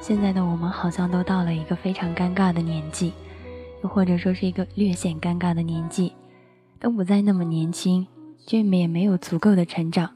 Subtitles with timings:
[0.00, 3.12] 现在的我们好像都到了一个非常尴尬的年纪，
[3.84, 6.12] 又或者说是一个略显尴尬的年纪，
[6.80, 8.08] 都不再那么年轻，
[8.44, 10.10] 却也没有足够的成长，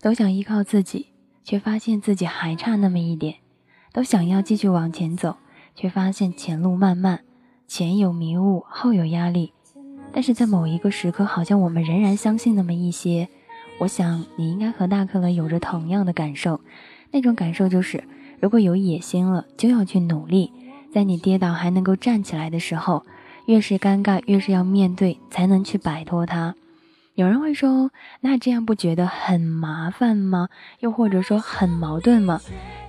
[0.00, 1.08] 都想依靠自己，
[1.42, 3.38] 却发现自己还差那么一点，
[3.92, 5.36] 都想要继续往前走，
[5.74, 7.24] 却发现前路漫漫，
[7.66, 9.52] 前有迷雾，后有压力。
[10.14, 13.28] 但是在某一个时刻，好像我们仍然相信那么一些。
[13.78, 16.60] 我想你应该和大克勒有着同样的感受，
[17.10, 18.04] 那种感受就是。
[18.40, 20.52] 如果有野心了，就要去努力。
[20.92, 23.04] 在你跌倒还能够站起来的时候，
[23.46, 26.54] 越是尴尬，越是要面对，才能去摆脱它。
[27.14, 30.48] 有人会说，那这样不觉得很麻烦吗？
[30.80, 32.40] 又或者说很矛盾吗？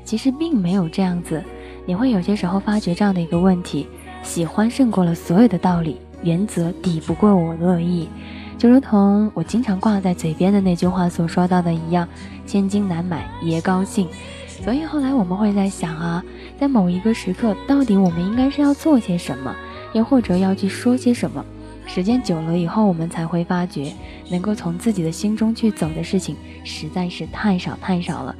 [0.03, 1.43] 其实并没有这样子。
[1.87, 3.87] 你会有些时候发觉这样的一个问题：
[4.21, 8.09] 喜欢胜过了所有的道理，原则抵不过我乐意。
[8.57, 12.07] 就如同我经常挂在嘴边的那句话所说到的一样：
[12.45, 14.07] 千金难买爷高兴。
[14.47, 16.23] 所以后来我们会在想啊，
[16.59, 19.53] 在某一个时刻，到底我们应该是要做些什么，
[19.93, 21.45] 又或者要去说些什么？
[21.85, 23.93] 时间久了以后，我们才会发觉，
[24.31, 28.35] 能够从自己的心中去走的事情实在是太少太少了。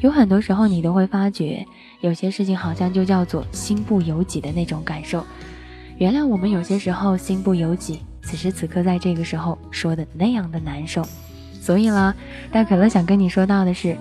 [0.00, 1.64] 有很多时候，你都会发觉，
[2.00, 5.24] 有些事情好像就叫做心不由己的那种感受。
[6.00, 11.06] 原谅我们有些时候心不由己，此时此刻在这个时候说的那样的难受。
[11.60, 12.14] 所以啦，
[12.50, 13.94] 大可乐想跟你说到的是。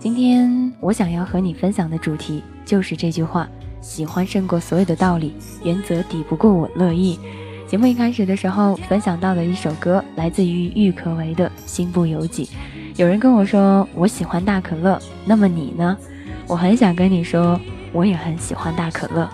[0.00, 3.48] 今天我想要和你分享的主题就是这句话：
[3.80, 5.32] 喜欢胜过所有的道理，
[5.62, 7.20] 原则抵不过我乐意。
[7.68, 12.46] 节目一开始的时候分享到的一首歌，来自于郁可唯的《心不由己》。
[12.96, 15.96] 有人跟我说我喜欢大可乐，那么你呢？
[16.48, 17.60] 我很想跟你说，
[17.92, 19.30] 我也很喜欢大可乐。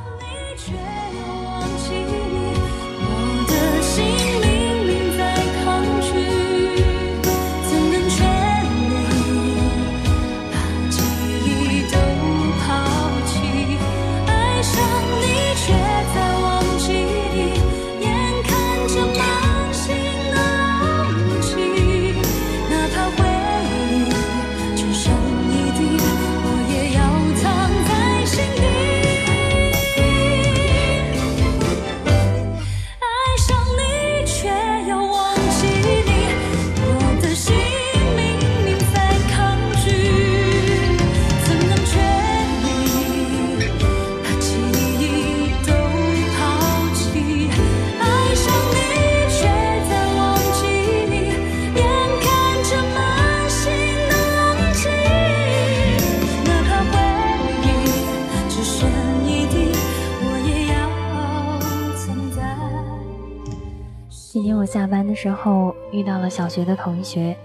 [64.72, 67.36] 下班的时候遇到了小学的同学，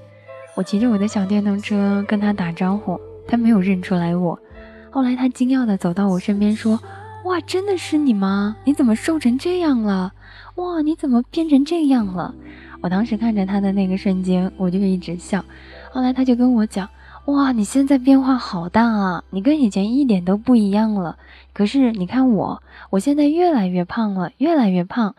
[0.53, 4.37] 我骑着我的小电动车跟他打招呼，他没有认出来我。
[4.91, 6.79] 后来他惊讶的走到我身边说
[7.25, 8.55] ：“哇，真的是你吗？
[8.63, 10.13] 你怎么瘦成这样了？
[10.57, 12.35] 哇，你怎么变成这样了？”
[12.81, 15.43] 我当时看着他的那个瞬间，我就一直笑。
[15.89, 16.87] 后来他就跟我讲
[17.25, 21.17] ：“哇，你现在变化好大啊，你跟以前一点都不一样了。
[21.53, 22.61] 可是你看我，
[22.91, 25.15] 我现在越来越胖了，越来越胖。”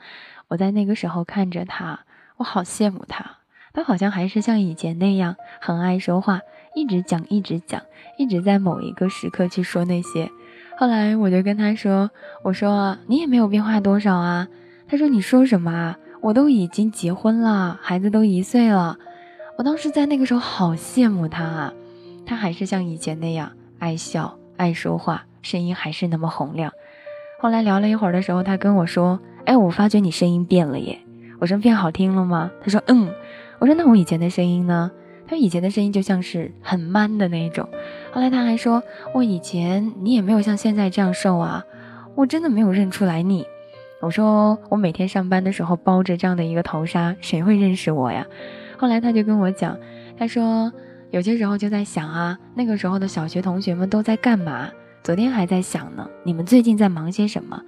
[0.48, 2.00] 我在那个时候看着他，
[2.36, 3.38] 我好羡慕他。
[3.72, 6.40] 他好像还是像以前那样很爱说话，
[6.74, 7.82] 一直讲，一直讲，
[8.16, 10.30] 一直在某一个时刻去说那些。
[10.78, 12.10] 后来我就跟他说
[12.42, 14.48] ：“我说你也没有变化多少啊。”
[14.88, 15.98] 他说：“你说什么啊？
[16.22, 18.96] 我都已经结婚了，孩子都一岁了。”
[19.58, 21.72] 我当时在那个时候好羡慕他啊，
[22.24, 26.72] 他还是像以前那样爱笑、爱说话，声音还是那么洪亮。
[27.40, 29.20] 后来聊了一会儿的时候，他跟我说。
[29.46, 30.98] 哎，我发觉你声音变了耶！
[31.38, 32.50] 我说变好听了吗？
[32.62, 33.08] 他说嗯。
[33.58, 34.90] 我说那我以前的声音呢？
[35.26, 37.66] 他说以前的声音就像是很 man 的那种。
[38.12, 38.82] 后来他还说，
[39.14, 41.64] 我以前你也没有像现在这样瘦啊，
[42.14, 43.46] 我真的没有认出来你。
[44.02, 48.26] 我说我每天上班的时候包着这样的一个头纱，谁会认识我呀？
[48.76, 49.78] 后来他就跟我讲，
[50.18, 50.70] 他说
[51.10, 54.68] 有些时候就在想啊，那个时候的小学同学们都在干嘛？
[55.02, 57.62] 昨天还在想呢，你们最近在忙些什么？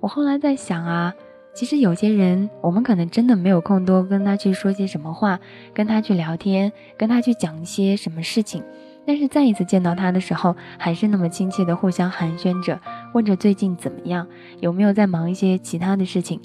[0.00, 1.12] 我后来在想啊，
[1.56, 5.40] 其实有些人，我们可能真的没有空多跟他去说些什么话，
[5.72, 8.62] 跟他去聊天，跟他去讲一些什么事情。
[9.06, 12.78] 但是再一次见到他的时候，还是那么亲切的互相寒暄着，
[13.14, 14.26] 问着最近怎么样，
[14.60, 16.38] 有没有在忙一些其他的事情。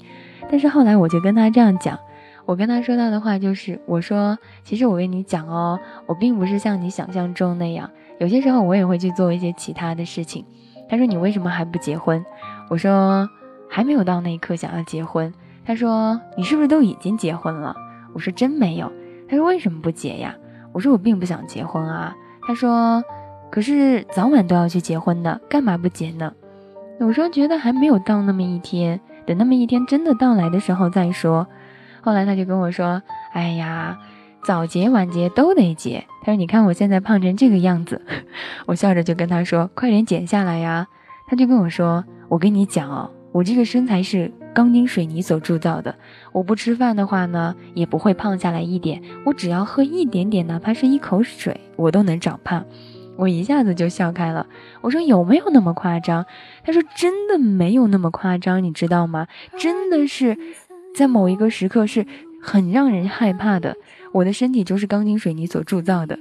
[0.50, 1.98] 但是后来我就跟他这样讲，
[2.46, 10.42] 我跟他说到的话就是，我说，其实我跟你讲哦，我并不是像你想象中那样，有些时候我也会去做一些其他的事情。
[10.88, 12.24] 他说你为什么还不结婚？
[12.70, 13.28] 我说。
[13.74, 15.32] 还没有到那一刻想要结婚，
[15.64, 17.74] 他说：“你是不是都已经结婚了？”
[18.12, 18.92] 我说：“真没有。”
[19.26, 20.36] 他说：“为什么不结呀？”
[20.72, 22.14] 我说：“我并不想结婚啊。”
[22.46, 23.02] 他说
[23.50, 26.34] ：“可是早晚都要去结婚的，干嘛不结呢？”
[27.00, 31.46] 我说：“觉得还没有到那么一天，等那么一天真的到来的时候再说。”
[32.02, 33.02] 后来他就跟我说
[33.32, 33.98] ：“哎呀，
[34.44, 38.02] 早结晚结都得结。”他说：“你看我现在胖成这个样子。
[38.66, 40.86] ”我笑着就跟他说：“快点减下来呀！”
[41.26, 45.94] 他就跟我说：“我跟你讲哦，我这个身材是钢筋水泥所铸造的。
[46.30, 49.02] 我不吃饭的话呢，也不会胖下来一点。
[49.24, 52.64] 我只要喝一点点，哪怕是一口水，我都能长胖。”
[53.16, 54.46] 我一下子就笑开了。
[54.80, 56.24] 我说：“有没有那么夸张？”
[56.64, 59.26] 他说：“真的没有那么夸张，你知道吗？
[59.58, 60.36] 真的是。”
[60.96, 62.06] 在某一个时刻是
[62.42, 63.76] 很让人害怕的。
[64.12, 66.18] 我的身体就是钢筋水泥所铸造的。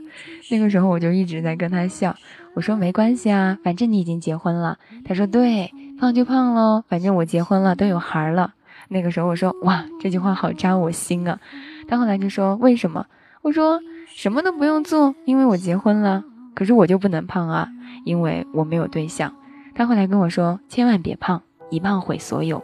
[0.50, 2.16] 那个时候我就一直在跟他笑。
[2.54, 4.78] 我说没关系啊，反正你已经结婚了。
[5.04, 5.72] 他说对，
[6.02, 8.56] 胖就胖喽，反正我结婚了，都有孩儿了。
[8.88, 11.40] 那个时候我说哇，这句话好扎我心啊。
[11.88, 13.06] 他后来就说为什么？
[13.44, 16.24] 我说什么都不用做，因为我结婚了。
[16.56, 17.70] 可是我就不能胖啊，
[18.04, 19.32] 因为我没有对象。
[19.76, 22.64] 他后来跟我说千万别胖，一胖毁所有。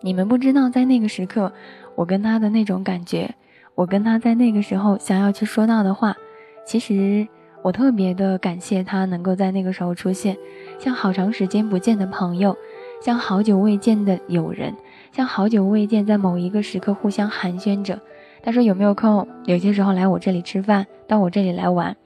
[0.00, 1.52] 你们不知道，在那个时刻，
[1.96, 3.34] 我跟他的那种感觉，
[3.74, 6.16] 我跟他在那个时候想要去说到的话，
[6.64, 7.28] 其实
[7.62, 10.36] 我特别的感谢他能够在那个时候出现，
[10.78, 12.56] 像好长时间不见的朋友，
[13.02, 14.74] 像好久未见的友人，
[15.12, 18.00] 像好久未见在某一个时刻互相寒暄着。
[18.42, 19.26] 他说有没有空？
[19.46, 21.96] 有些时候来我这里吃饭，到我这里来玩。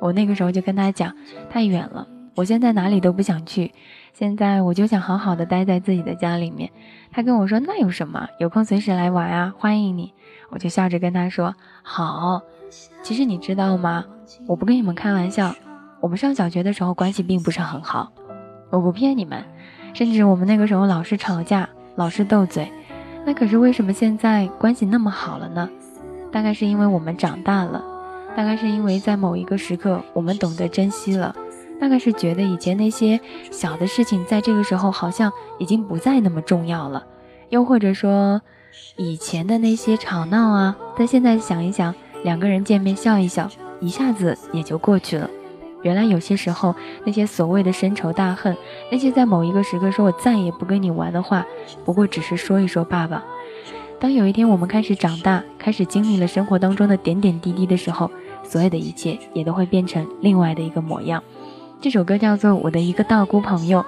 [0.00, 1.14] 我那个时候就跟他讲，
[1.50, 3.72] 太远了，我现在哪里都不想去，
[4.14, 6.70] 现在我就想好好的待在自己的家里面。
[7.12, 8.26] 他跟我说：“那有什么？
[8.38, 10.14] 有空随时来玩啊，欢迎你。”
[10.48, 12.40] 我就笑着跟他说：“好。”
[13.02, 14.04] 其实你知道吗？
[14.46, 15.54] 我不跟你们开玩笑，
[16.00, 18.12] 我们上小学的时候关系并不是很好，
[18.70, 19.44] 我不骗你们，
[19.94, 22.72] 甚至我们那个时候老是吵架，老是斗嘴。
[23.24, 25.68] 那可是为什么现在关系那么好了呢？
[26.32, 27.84] 大概是因为我们长大了，
[28.34, 31.34] 大概是因为在某一个时刻我们懂得珍惜了。
[31.80, 33.20] 大概是觉得以前那些
[33.50, 37.04] 小的事情，在这个时候好像已经不再那么重要了，
[37.48, 38.40] 又或者说，
[38.96, 41.92] 以前的那些吵闹啊，在现在想一想，
[42.22, 43.48] 两个人见面笑一笑，
[43.80, 45.28] 一下子也就过去了。
[45.82, 46.74] 原来有些时候，
[47.04, 48.56] 那些所谓的深仇大恨，
[48.90, 51.44] 那些在某一个时刻说我再也不跟你玩的话，
[51.84, 53.24] 不过只是说一说罢了。
[53.98, 58.10] 当有一天我们开始长大，开始经历了生活当中的点点滴滴的时候，
[58.44, 61.22] 所有的一切也都会变成另外的一个模样。
[61.80, 63.80] 这首歌叫做《我的一个道姑朋友》，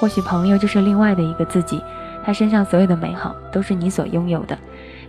[0.00, 1.80] 或许朋友就是另外的一个自己，
[2.24, 4.58] 他身上所有的美好都是你所拥有的。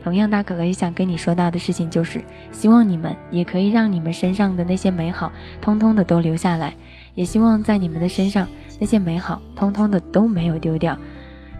[0.07, 2.23] 同样，大可乐也想跟你说到的事情就是，
[2.53, 6.73] 希望你们也可以让你们身上的那些美好，通通的都留下来，
[7.13, 8.47] 也希望在你们的身上
[8.79, 10.97] 那些美好，通通的都没有丢掉。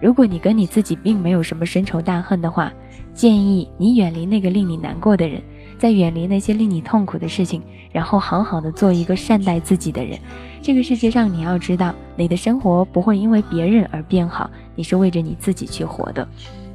[0.01, 2.71] 如果你跟你自己并没有什么深仇大恨的话，
[3.13, 5.41] 建议你远离那个令你难过的人。
[5.77, 7.61] 在远离那些令你痛苦的事情，
[7.91, 10.17] 然后好好的做一个善待自己的人。
[10.61, 16.25] 这个世界上，你要知道，你的生活不会因为别人而变好，你是为着你自己去活的。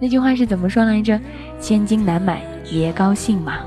[0.02, 1.20] 那句话是怎么说来着？
[1.60, 3.60] 千金难买爷高兴嘛。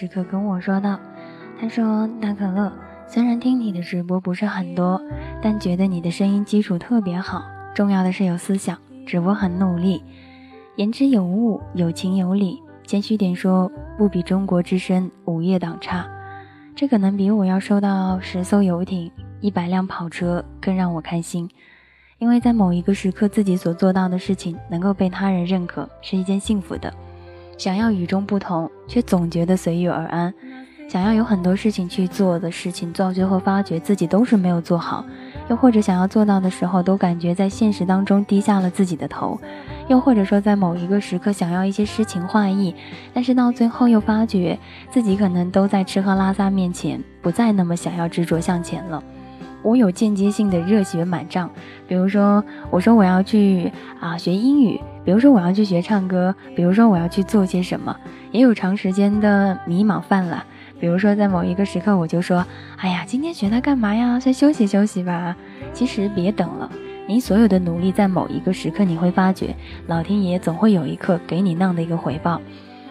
[0.00, 0.98] 时刻跟我说道
[1.60, 2.72] ：“他说大可乐，
[3.06, 4.98] 虽然听你的直播不是很多，
[5.42, 10.02] 但觉得你的声音基础特别好，重要的是有思想，直播很努力，
[10.76, 12.62] 言之有物，有情有理。
[12.86, 16.08] 谦虚点说，不比中国之声午夜党差。
[16.74, 21.46] 这可能比我要收到十艘游艇、一百辆跑车更让我开心。”
[22.16, 26.90] 因为在某一个时刻，自己所做到的事情能够被他人认可，是一件幸福的。
[27.60, 30.32] 想要与众不同，却总觉得随遇而安；
[30.88, 35.04] 想要有很多事情去做的事情，到最后发觉自己都是没有做好；
[35.50, 39.38] 又或者想要做到的时候，都感觉在现实当中低下了自己的头；
[39.88, 42.74] 又或者说在某一个时刻想要一些诗情画意，
[43.12, 49.04] 但是到最后又发觉自己可能都在吃喝拉撒面前，不再那么想要执着向前了。
[49.62, 51.50] 我有间接性的热血满账，
[51.86, 57.94] 比如说，我说我要去啊学英语，比如说我要去学唱歌，比如说我要去做些什么，
[58.32, 60.40] 也有长时间的迷茫泛滥，
[60.78, 62.44] 比如说在某一个时刻，我就说，
[62.76, 64.18] 哎呀，今天学它干嘛呀？
[64.18, 65.36] 先休息休息吧。
[65.72, 66.70] 其实别等了，
[67.06, 69.54] 你所有的努力，在某一个时刻，你会发觉，
[69.86, 72.40] 老天爷总会有一刻给你那样的一个回报。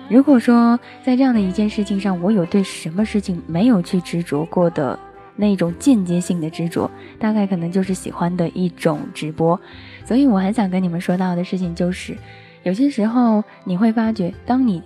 [0.08, 4.98] 如果说在这样的一件事情上，我有对什么事情没有去执着过的。
[5.40, 9.60] 那种间接性的执着，大概可能就是喜欢的一种直播，
[10.06, 12.18] 所以我很想跟你们说到的事情就是，
[12.64, 14.84] 有些时候你会发觉，当你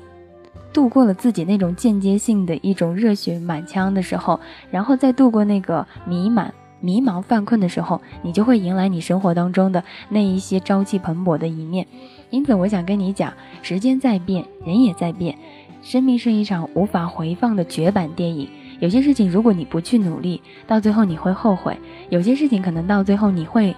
[0.72, 11.88] 度过了自己那种间接性的一种热血满腔的时候，然后再度过那个迷茫、迷茫犯困的时候，你就会迎来你生活当中的那一些朝气蓬勃的一面。
[12.30, 13.34] 因此，我想跟你讲，
[13.64, 15.38] 时间在变，人也在变，
[15.82, 18.50] 生命是一场无法回放的绝版电影。
[18.84, 21.74] 有些事情，如果你不去努力，到最后你会后悔；
[22.10, 23.74] 有些事情，可能到最后你会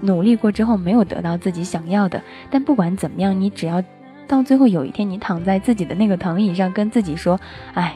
[0.00, 2.22] 努力过之后没有得到自己想要的。
[2.48, 3.84] 但不管怎么样，你只要
[4.26, 7.38] 到最后有一天，你躺在自己的那个躺椅上，跟自己说
[7.76, 7.94] ：“哎，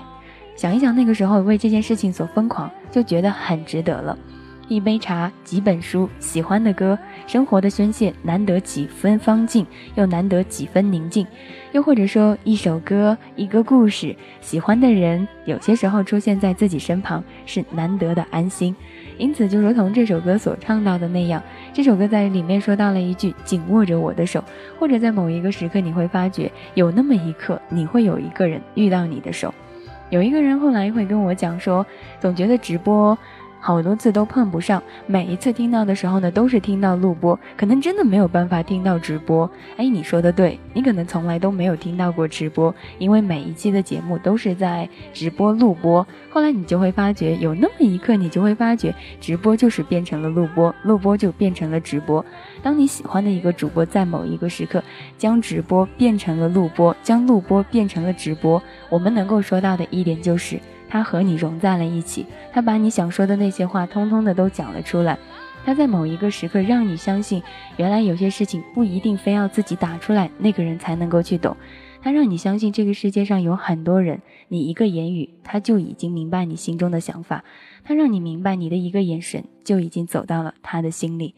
[0.54, 4.18] 想一想那个时候为这件事情所疯狂，就觉得很值得了。”
[4.68, 9.66] 一杯茶，几本书，喜欢的歌，生活的宣泄，难得几分方静，
[9.96, 11.26] 又难得几分宁静。
[11.72, 18.74] 又或者说，一首歌，一个故事，喜欢的人，有些时候出现在自己身旁，是难得的安心。
[19.18, 21.42] 因此，就如同这首歌所唱到的那样，
[21.72, 24.42] 这首歌在里面说到了一句：“紧握着我的手。”
[24.78, 29.52] 或者在某一个时刻，你会发觉，有那么一刻，你会有一个人遇到你的手。
[30.10, 31.86] 有一个人后来会跟我讲说，
[32.20, 33.16] 总觉得直播。
[33.64, 39.48] 好多次都碰不上，每一次听到的时候呢，都是听到录播，可能真的没有办法听到直播。
[39.76, 46.04] 哎，你说的对，你可能从来都没有听到过直播，因为每一期的节目都是在直播录播。
[46.28, 52.24] 后来你就会发觉，有那么一刻，你就会发觉，直播就是变成了录播，录播就变成了直播。
[52.64, 54.82] 当你喜欢的一个主播在某一个时刻
[55.16, 60.58] 将直播变成了录播，将录播变成了直播，我们能够说到的一点就是。
[60.92, 65.18] 他和你融在了一起，他把你想说的那些话，通通的都讲了出来。
[65.64, 67.42] 他在某一个时刻让你相信，
[67.78, 71.56] 原来有些事情不一定非要自己打出来，那个人才能够去懂。
[72.02, 77.42] 他让你相信这个世界上有很多人，你一个言语他就已经明白你心中的想法。
[77.84, 81.34] 他让你明白，你的一个眼神就已经走到了他的心里。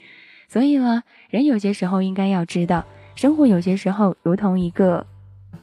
[0.49, 2.85] 所以呢，人有些时候应该要知道，
[3.15, 5.07] 生活有些时候如同一个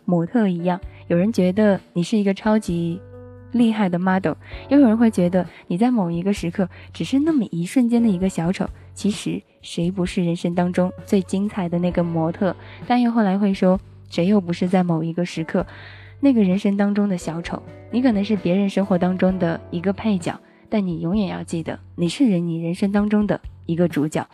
[0.06, 0.80] 模特一样，
[1.10, 3.02] 有人觉得你是一个超级。
[3.52, 4.34] 厉害的 model，
[4.70, 8.70] 又有人会觉得你在某一个时刻只是那么一瞬间的一个小丑。
[8.94, 12.56] 其实谁不是人生当中最精彩的那个模特？
[12.88, 13.80] 但又后来会说，
[14.10, 15.66] 谁又不是在某一个时刻
[16.20, 17.62] 那个人生当中的小丑？
[17.90, 20.40] 你可能是别人生活当中的一个配角，
[20.70, 24.28] 但你永远要记得，你是人你人生当中的一个主角。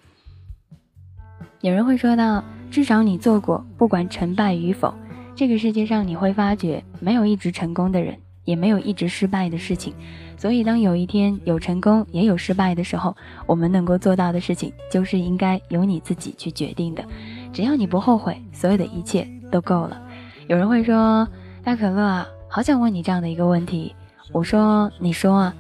[1.61, 4.93] 有人会说到，至少你做过，不管成败与否，
[5.35, 8.17] 这个世界上你会发觉，没有一直成功的人。
[8.47, 9.93] 也没有一直失败的事情，
[10.37, 13.13] 所以当有一天有成功也有失败的时候，
[13.45, 17.03] 我们能够做到的事情就是应该由你自己去决定的。
[17.51, 20.01] 只要你不后悔，所有的一切都够了。
[20.47, 21.27] 有人会说
[21.61, 23.93] ：“大可乐啊，好想问你这样的一个问题。”
[24.31, 25.53] 我说：“你说啊。”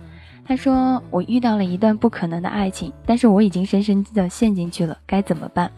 [0.47, 5.69] 他说：“我遇到了一段不可能的爱情，但是我已经深深的陷进去了，该怎么办？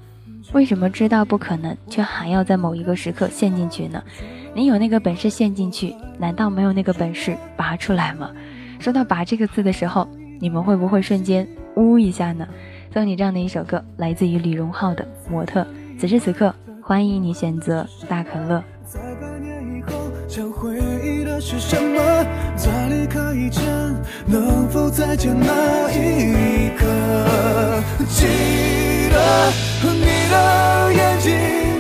[0.54, 4.04] 为什么知道不可能，却还要在某一个时刻陷进去呢？”
[4.56, 8.32] 你有那个本事陷进去，难道没有那个本事拔出来吗？
[8.80, 10.08] 说到“拔”这个字的时候，
[10.40, 12.48] 你们会不会瞬间呜一下呢？
[12.94, 15.62] 送你这样的一首歌，来自于李荣浩的《模特》。
[16.00, 18.64] 此时此刻，欢迎你选择大可乐。
[18.86, 22.26] 在百年以后，想回忆的是什么？
[22.56, 23.64] 在离开以前，
[24.26, 26.86] 能否再见那一刻？
[28.08, 28.26] 记
[29.10, 29.52] 得
[29.84, 31.79] 你的眼睛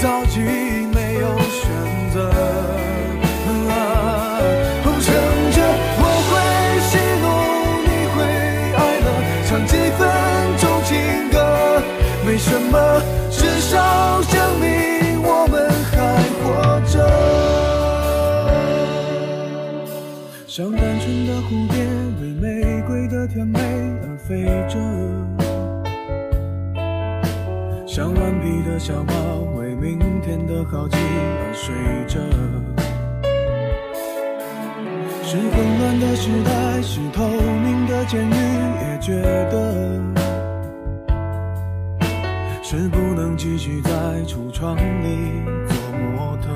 [0.00, 0.08] 择。
[5.02, 5.08] 乘
[5.52, 5.58] 着
[5.96, 6.30] 我会
[6.90, 6.92] 喜
[7.22, 7.24] 怒，
[7.86, 8.18] 你会
[8.76, 9.06] 哀乐，
[9.46, 10.00] 唱几分
[10.58, 10.90] 钟情
[11.30, 11.36] 歌，
[12.26, 12.76] 没什么，
[13.30, 14.68] 至少证明
[15.22, 15.96] 我们还
[16.36, 16.44] 活
[16.86, 16.94] 着。
[20.46, 21.74] 像单纯的蝴蝶，
[22.20, 23.58] 为玫瑰的甜美
[24.02, 24.76] 而飞着；
[27.86, 29.39] 像顽皮的小猫，
[30.30, 31.74] 天的好奇而睡
[32.06, 32.14] 着。
[35.24, 38.36] 是混乱的时代，是透明的监狱，
[38.80, 39.20] 也觉
[39.50, 39.74] 得
[42.62, 43.90] 是不能继续在
[44.24, 46.46] 橱窗里做模特。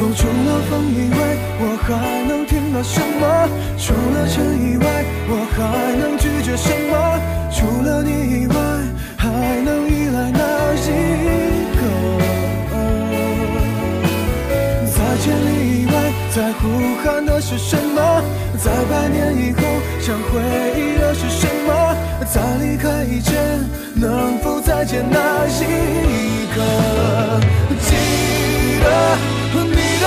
[0.00, 1.20] 哦，除了风以外，
[1.60, 1.86] 我还
[2.26, 3.22] 能听到什么？
[3.78, 4.34] 除了尘
[4.68, 4.84] 以外，
[5.28, 6.98] 我还能拒绝什么？
[7.52, 8.54] 除了你以外，
[10.88, 10.90] 一
[11.76, 11.80] 个？
[14.90, 15.48] 在千里
[15.82, 15.92] 以外，
[16.34, 16.62] 在呼
[17.04, 17.98] 喊的是什么？
[18.56, 19.60] 在百年以后，
[20.00, 20.40] 想回
[20.76, 21.70] 忆的是什么？
[22.26, 23.34] 在离开以前，
[23.94, 26.60] 能否再见那一刻？
[27.80, 27.94] 记
[28.82, 28.86] 得。
[29.70, 30.06] 你的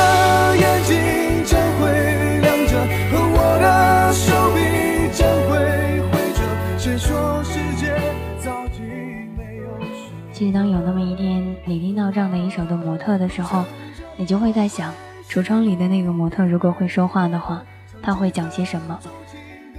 [10.42, 13.64] 其实，当有那么一天，你听到这样的一首的模特的时候，
[14.18, 14.92] 你就会在想，
[15.30, 17.62] 橱窗里的那个模特如果会说话的话，
[18.02, 19.00] 他会讲些什么？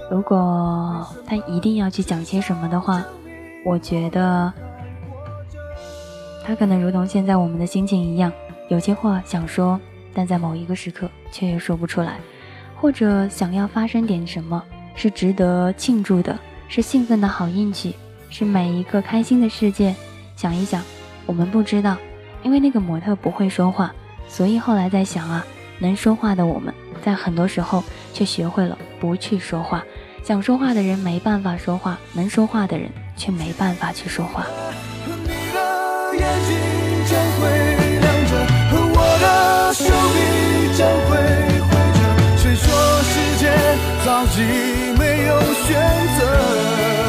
[0.09, 3.05] 如果他一定要去讲些什么的话，
[3.65, 4.53] 我觉得
[6.47, 8.33] 他可能如同现在我们的心情一样，
[8.69, 9.81] 有些话想说。
[10.15, 12.21] 但在某一个时刻却又说不出来，
[12.77, 14.63] 或者想要发生点什么，
[14.95, 17.97] 是值得庆祝的，是兴奋的好运气，
[18.31, 19.97] 是每一个开心的事件。
[20.43, 20.83] 想一想，
[21.25, 21.97] 我们不知道，
[22.43, 23.95] 因为那个模特不会说话，
[24.27, 25.47] 所以后来在想啊，
[25.79, 29.85] 能说话的我们，在很多时候却学会了不去说话。
[30.25, 34.45] 想说话的人没办法说话，能说话的人却没办法去说话。
[42.37, 42.75] 谁说
[43.05, 43.49] 世界
[44.05, 45.81] 早已没有选
[46.19, 47.02] 择？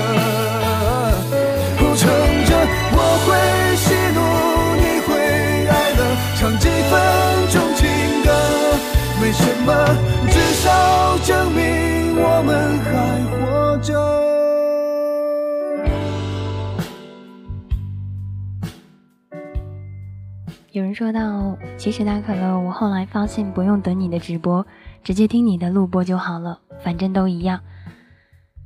[20.93, 24.65] 说到，其实大可乐，我后来发现不用等你的直播，
[25.03, 27.59] 直接听你的录播就好了，反正都一样。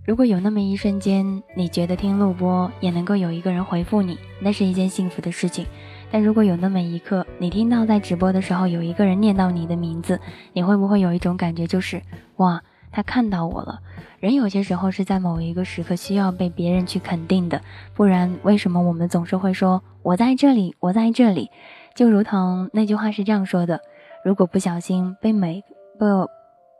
[0.05, 5.65] 如果有那么一瞬间，你觉得听录播也能够有一个人回复你，那是一件幸福的事情。
[6.09, 10.19] 但如果有那么一刻，你听到在直播的时候有一个人念到你的名字，
[10.53, 12.01] 你会不会有一种感觉，就是
[12.37, 12.61] 哇，
[12.91, 13.79] 他看到我了？
[14.19, 17.61] 人有些时候是在某一个时刻需要被别人去肯定的，
[17.93, 21.51] 不然为什么我们总是会说我在这里，我在这里？
[21.97, 23.81] 就如同那句话是这样说的：
[24.23, 25.63] 如果不小心被每
[25.97, 26.29] 个，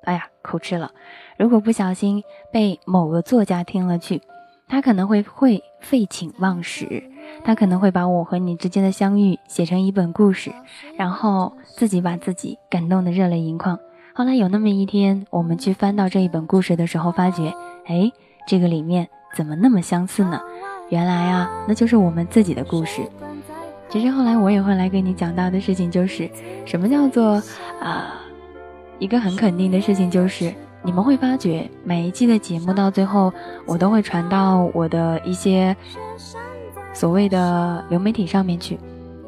[0.03, 0.91] 哎呀，口吃了。
[1.39, 4.21] 如果不小心被某个作家听了去，
[4.67, 7.03] 他可能会会废寝忘食，
[7.43, 10.53] 他可能会把我和你之间的相遇写成一本故事，
[10.95, 13.79] 然后自己把自己感动的热泪盈眶。
[14.13, 17.51] 后来有那么一天，我们去翻到这一本故事的时候，发觉，
[17.87, 18.11] 哎，
[18.47, 20.39] 这个里面怎么那么相似呢？
[20.89, 23.01] 原来啊，那就是我们自己的故事。
[23.89, 26.29] 其实后来我也会来跟你讲到的事情，就是
[26.65, 27.41] 什么叫做
[27.81, 28.21] 啊，
[28.99, 33.33] 一个很肯定的事情，就是你们会发觉每一季的节目到最后，
[33.65, 35.75] 我都会传到我的一些
[36.93, 38.77] 所谓的流媒体上面去，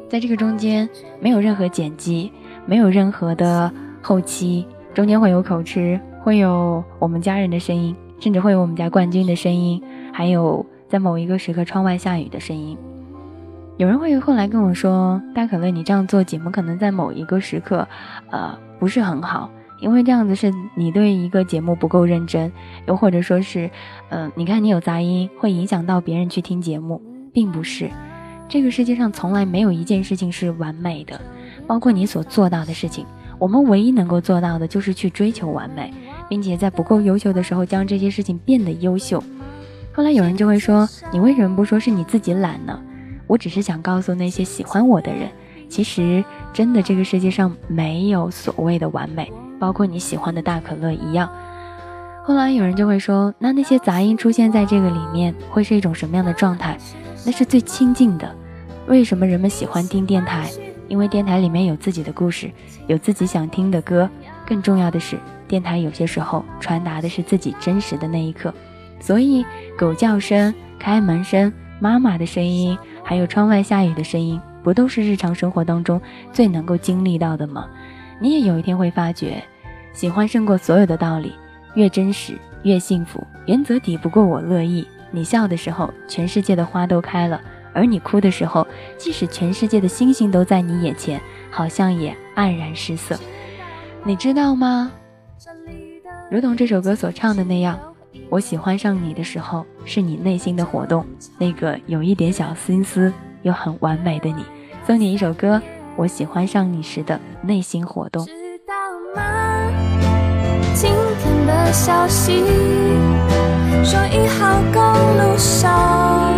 [0.08, 0.88] 在这个中间
[1.20, 2.30] 没有任何剪辑，
[2.66, 12.76] 没有任何的后期，中间会有口吃，会有我们家人的声音，甚至会有我们家冠军的声音，还有在某一个时刻窗外下雨的声音。
[13.80, 17.88] 有人会后来跟我说：“大可乐，你这样做节目可能在某一个时刻，
[18.28, 22.52] 呃，不是很好，因为这样子是你对一个节目不够认真，
[22.86, 23.70] 又或者说是，
[24.10, 27.00] 嗯，你看你有杂音，会影响到别人去听节目，
[27.32, 27.88] 并不是。
[28.50, 31.18] 这个世界上从来没有一件事情是完美的，
[31.66, 33.06] 包括你所做到的事情，
[33.38, 35.90] 我们唯一能够做到的就是去追求完美，
[36.28, 39.24] 并且在不够优秀的时候将这些事情变得优秀。
[39.90, 42.78] 后来有人就会说：你为什么不说是你自己懒呢？”
[43.30, 45.30] 我只是想告诉那些喜欢我的人，
[45.68, 51.30] 其实真的这个世界上没有所谓的完美，包括你喜欢的大可乐一样。
[52.24, 56.76] 后来有人就会说，那那些杂音出现在这个里面会是一种什么样的状态？
[57.24, 58.34] 那是最亲近的。
[58.88, 60.50] 为什么人们喜欢听电台？
[60.88, 62.50] 因为电台里面有自己的故事，
[62.88, 64.10] 有自己想听的歌。
[64.44, 65.16] 更重要的是，
[65.46, 68.52] 电台有些时候传达的是自己真实的那一刻。
[68.98, 69.46] 所以，
[69.78, 76.00] 狗叫声、开门声、妈妈的声音，还有窗外下雨的声音，不都是日常生活当中
[76.32, 77.66] 最能够经历到的吗？
[78.20, 79.42] 你也有一天会发觉，
[79.92, 81.32] 喜欢胜过所有的道理，
[81.74, 83.26] 越真实越幸福。
[83.46, 84.86] 原则抵不过我乐意。
[85.10, 87.40] 你笑的时候，全世界的花都开了；
[87.72, 88.66] 而你哭的时候，
[88.98, 93.18] 即使全世界的星星都在你眼前，好像也黯然失色。
[94.04, 94.92] 你知道吗？
[96.30, 97.76] 如同这首歌所唱的那样，
[98.30, 101.04] 我喜欢上你的时候，是你内心的活动，
[101.36, 103.12] 那个有一点小心思
[103.42, 104.44] 又很完美的你。
[104.86, 105.60] 送你一首歌，
[105.96, 108.24] 我喜欢上你时的内心活动。
[108.26, 108.32] 知
[108.68, 108.72] 道
[109.16, 109.68] 吗？
[110.74, 112.44] 今天的消息
[113.82, 114.80] 说一号公
[115.18, 116.32] 路上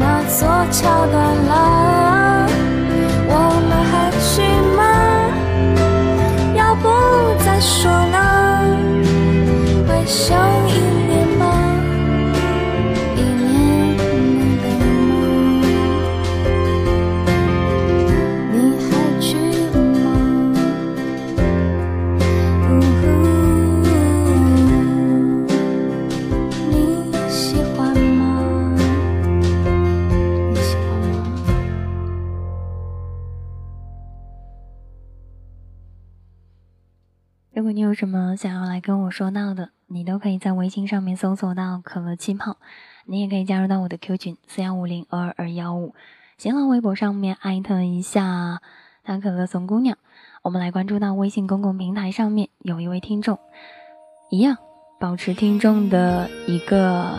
[0.00, 1.99] 那座桥断了，
[37.90, 42.56] 有什么想要来跟我说到的，你都可以在微信上面搜索到“可乐气泡”，
[43.04, 45.92] 你也可以加入到我的 Q 群四幺五零二二幺五，
[46.38, 48.60] 新浪微博上面艾特一下
[49.02, 49.98] “大可乐怂姑娘”。
[50.42, 53.40] 我们来关注到微信公共平台上面有一位听众，
[54.30, 54.56] 一样
[55.00, 57.18] 保持听众的一个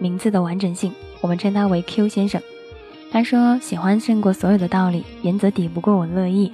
[0.00, 0.90] 名字的完整性，
[1.20, 2.40] 我们称他为 Q 先生。
[3.12, 6.50] 他说：“喜欢胜过所有的道理，原则抵不过我乐意。”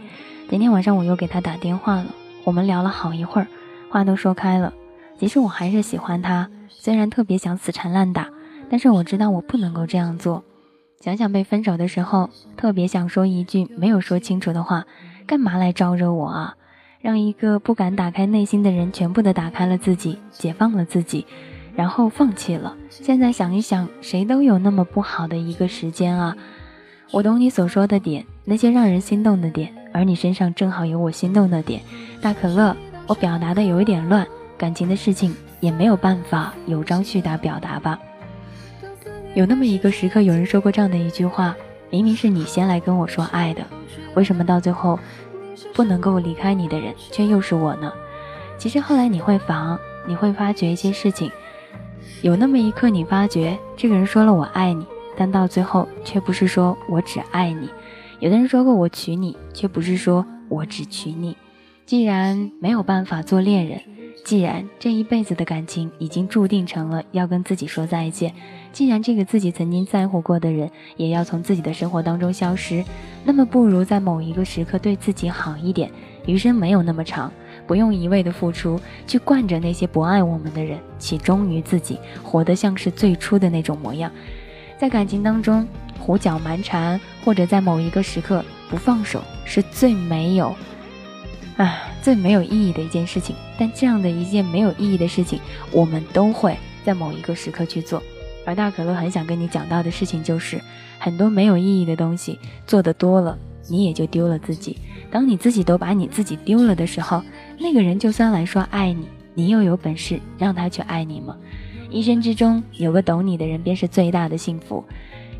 [0.50, 2.12] 今天晚上我又给他打电话了。
[2.44, 3.46] 我们聊了好一会儿，
[3.90, 4.72] 话都说开了。
[5.18, 8.28] 其实我还是喜欢他，虽然特别想死缠烂打，
[8.68, 10.44] 但是我知道我不能够这样做。
[11.00, 14.84] 想想被分手的时候，特别想说一句没有说清楚的话，
[15.26, 16.54] 干嘛来招惹我啊？
[17.00, 21.26] 让一个不敢打开内心的人全部的打开了自己，解放了自己，
[21.76, 22.74] 然后放弃了。
[22.88, 26.36] 现在想一想，谁都有那么不好的一个时间啊。
[27.12, 31.80] 我懂你所说的点，那些让人心动的点，而你身上正好有我心动的点。
[32.20, 32.76] 大可乐，
[33.06, 34.26] 我表达的有一点乱，
[34.58, 37.96] 感情的事情也没有办法有章序达表达吧。
[39.34, 41.54] 有那么一个时刻，有人说过这样的一句话：
[41.90, 43.64] 明明是你先来跟我说爱的，
[44.14, 44.98] 为什么到最后
[45.72, 47.92] 不能够离开你的人却又是我呢？
[48.58, 49.78] 其实后来你会防，
[50.08, 51.30] 你会发觉一些事情，
[52.22, 54.84] 有那么一刻，你发觉这个人说了我爱你，
[55.16, 57.68] 但到最后却不是说我只爱你。
[58.24, 61.36] 有的人说过我娶你，却不是说我只娶你。
[61.84, 63.78] 既然没有办法做恋人，
[64.24, 68.32] 既然这一辈子的感情已经注定成了要跟自己说再见，
[68.72, 72.82] 既然这个自己曾经在乎过的人也要从自己的生活当中消失，
[73.26, 75.90] 那么不如在某一个时刻对自己好一点。
[76.24, 77.30] 余生没有那么长，
[77.66, 84.10] 不用一味的付出去惯着那些不爱我们的人，且忠于自己，活得像是最初的那种模样。
[84.78, 85.66] 在感情当中
[86.04, 90.54] 胡搅蛮缠，或者在某一个时刻不放手，是最没有。
[91.56, 95.40] 啊，最没有意义的一件事情，但这样的一件没有意义的事情，
[95.72, 98.02] 我们都会在某一个时刻去做。
[98.44, 100.60] 而大可乐很想跟你讲到的事情就是，
[100.98, 103.38] 很多没有意义的东西做的多了，
[103.68, 104.76] 你也就丢了自己。
[105.10, 107.22] 当你自己都把你自己丢了的时候，
[107.58, 111.34] 那个人就算来说爱你，你又有本事让他去爱你吗？
[111.88, 114.84] 一生之中有个懂你的人，便是最大的幸福。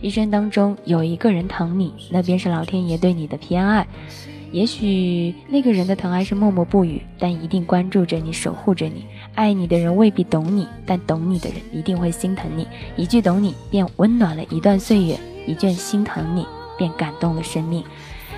[0.05, 3.87] 一生当中有一个人疼你，那便是老天爷对你的偏爱。
[4.53, 9.07] 也许那个人的疼爱是默默不语，但一定关注着你，守护着你。
[9.35, 12.69] 爱你的人未必懂你，但懂你的人一定会心疼你。
[12.99, 17.83] 一句懂你，便温暖了一段岁月；一句心疼你，便感动了生命。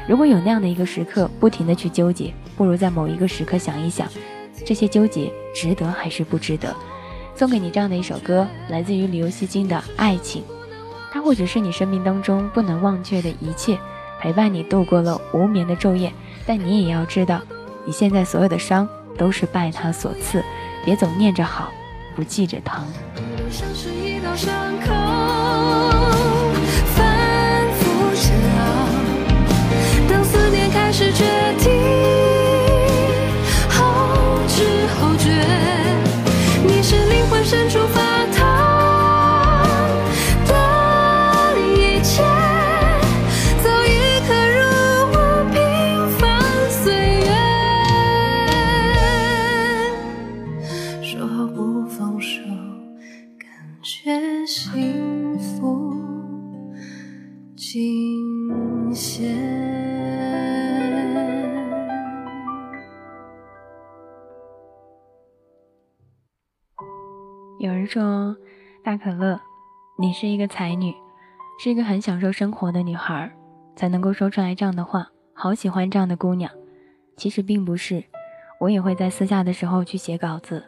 [0.06, 4.08] 如果有那样的一个时刻，不停的去纠结，不如在某一个时刻想一想，
[4.64, 6.72] 这些纠结值得还是不值得？
[7.34, 10.42] 送给你这样的一首歌，来自于李由希金的《爱情》，
[11.16, 13.78] 它或者是你生命当中不能忘却的一切。
[14.20, 16.12] 陪伴你度过了无眠的昼夜，
[16.44, 17.40] 但你也要知道，
[17.86, 20.44] 你现在所有的伤都是拜他所赐，
[20.84, 21.72] 别总念着好，
[22.14, 22.84] 不记着疼。
[23.50, 24.92] 像是一道伤口，
[26.94, 28.86] 反复煎熬。
[30.10, 31.10] 当思念开始
[67.96, 68.36] 说，
[68.84, 69.40] 大可乐，
[69.98, 70.94] 你是一个才女，
[71.58, 73.32] 是一个很享受生活的女孩，
[73.74, 75.08] 才能够说出来这样的话。
[75.32, 76.50] 好喜欢这样的姑娘。
[77.16, 78.04] 其实并不是，
[78.60, 80.62] 我也会在私下的时候去写稿子，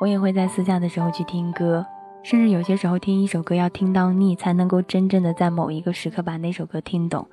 [0.00, 1.86] 我也会在私下的时候去听歌，
[2.24, 7.28] 甚至有些时候听一首歌要听到腻，才能够真正的在某一个时刻把那首歌听懂。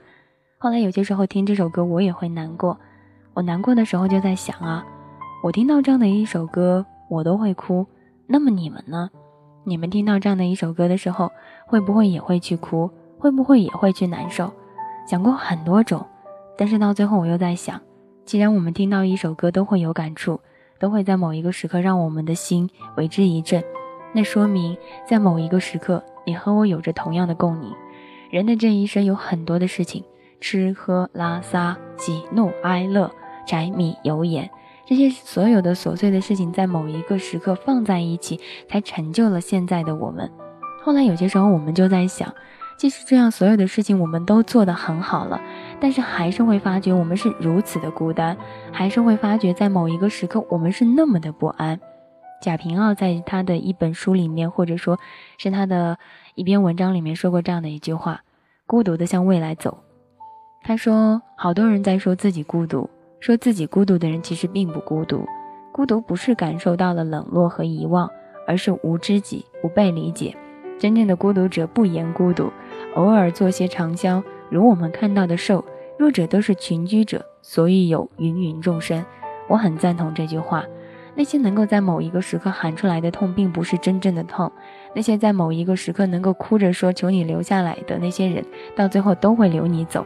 [0.59, 2.79] 后来有些时候听这首歌，我也会难过。
[3.33, 4.85] 我难过的时候就在想啊，
[5.43, 7.87] 我听到这样的一首歌，我都会哭。
[8.27, 9.09] 那么你们呢？
[9.69, 11.31] 你们听到这样的一首歌的时候，
[11.67, 12.89] 会不会也会去哭？
[13.19, 14.51] 会不会也会去难受？
[15.05, 16.03] 想过很多种，
[16.57, 17.79] 但是到最后我又在想，
[18.25, 20.39] 既然我们听到一首歌都会有感触，
[20.79, 23.63] 都会在某一个时刻让我们的心为之一振，
[24.11, 24.75] 那说明
[25.07, 27.71] 在某一个时刻，你和我有着同样的共鸣。
[28.31, 30.03] 人的这一生有很多的事情，
[30.41, 33.11] 吃喝拉撒、喜怒哀乐、
[33.45, 34.49] 柴米油盐。
[34.89, 40.27] 这些所有的琐碎的事情，在某一个时刻放在一起，才成就了现在的我们。
[40.81, 42.33] 后来有些时候，我们就在想，
[42.75, 45.39] 即使这样所有的事情我们都做得很好了，
[45.79, 48.35] 但是还是会发觉我们是如此的孤单，
[48.71, 51.79] 还是会发觉在某一个时刻我们是那么的不安。
[52.41, 54.97] 贾平凹在他的一本书里面，或者说
[55.37, 55.99] 是他的
[56.33, 58.23] 一篇文章里面说过这样的一句话
[58.65, 59.83] ：“孤独的向未来走。”
[60.65, 62.89] 他说，好多人在说自己孤独。
[63.19, 65.25] 说自己孤独的人其实并不孤独，
[65.71, 68.09] 孤独不是感受到了冷落和遗忘，
[68.47, 70.35] 而是无知己、不被理解。
[70.77, 72.49] 真正的孤独者不言孤独，
[72.95, 75.63] 偶尔做些长销，如我们看到的兽。
[75.97, 79.05] 弱者都是群居者，所以有芸芸众生。
[79.49, 80.63] 我很赞同这句话。
[81.13, 84.49] 那些能够在某一个时刻喊出来的痛，并不是真正的痛。
[84.95, 88.45] 那些在某一个时刻能够哭着说求你留下来的那些人，
[88.77, 90.05] 到最后都会留你走。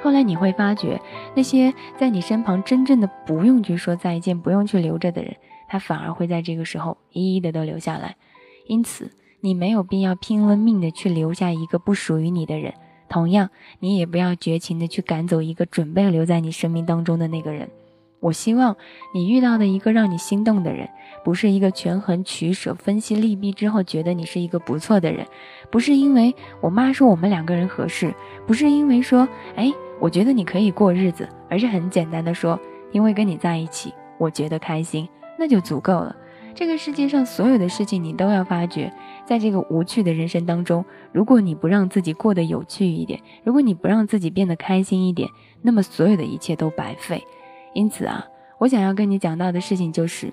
[0.00, 1.00] 后来你会发觉，
[1.34, 5.36] 那些在你身旁真正的不用去说再见、不用去留着的人，
[5.68, 8.16] 他反而会在这个时候一一的都留下来。
[8.68, 12.74] 因此，你没有必要拼了命的去留下一个不属于你的人，
[13.08, 17.68] 同样，你也不要绝情的去赶走一个准备留在你生命当中的那个人。
[18.20, 18.76] 我希望
[19.14, 20.88] 你遇到的一个让你心动的人，
[21.24, 25.26] 不是一个权衡取舍、分析利弊之后觉得你是一个不错的人，
[25.70, 28.14] 不是因为我妈说我们两个人合适，
[28.46, 29.72] 不是因为说，哎。
[30.00, 32.58] 我觉得你可以过日子，而是很简单的说，
[32.92, 35.08] 因为跟你在一起，我觉得开心，
[35.38, 36.14] 那就足够了。
[36.54, 38.92] 这个世界上所有的事情，你都要发觉，
[39.24, 45.28] 在这个无趣的人生当中，如果你不让自己过得有趣一点，如果你不让自己变得开心一点，
[45.62, 47.22] 那么所有的一切都白费。
[47.74, 48.26] 因此啊，
[48.58, 50.32] 我想要跟你讲到的事情就是，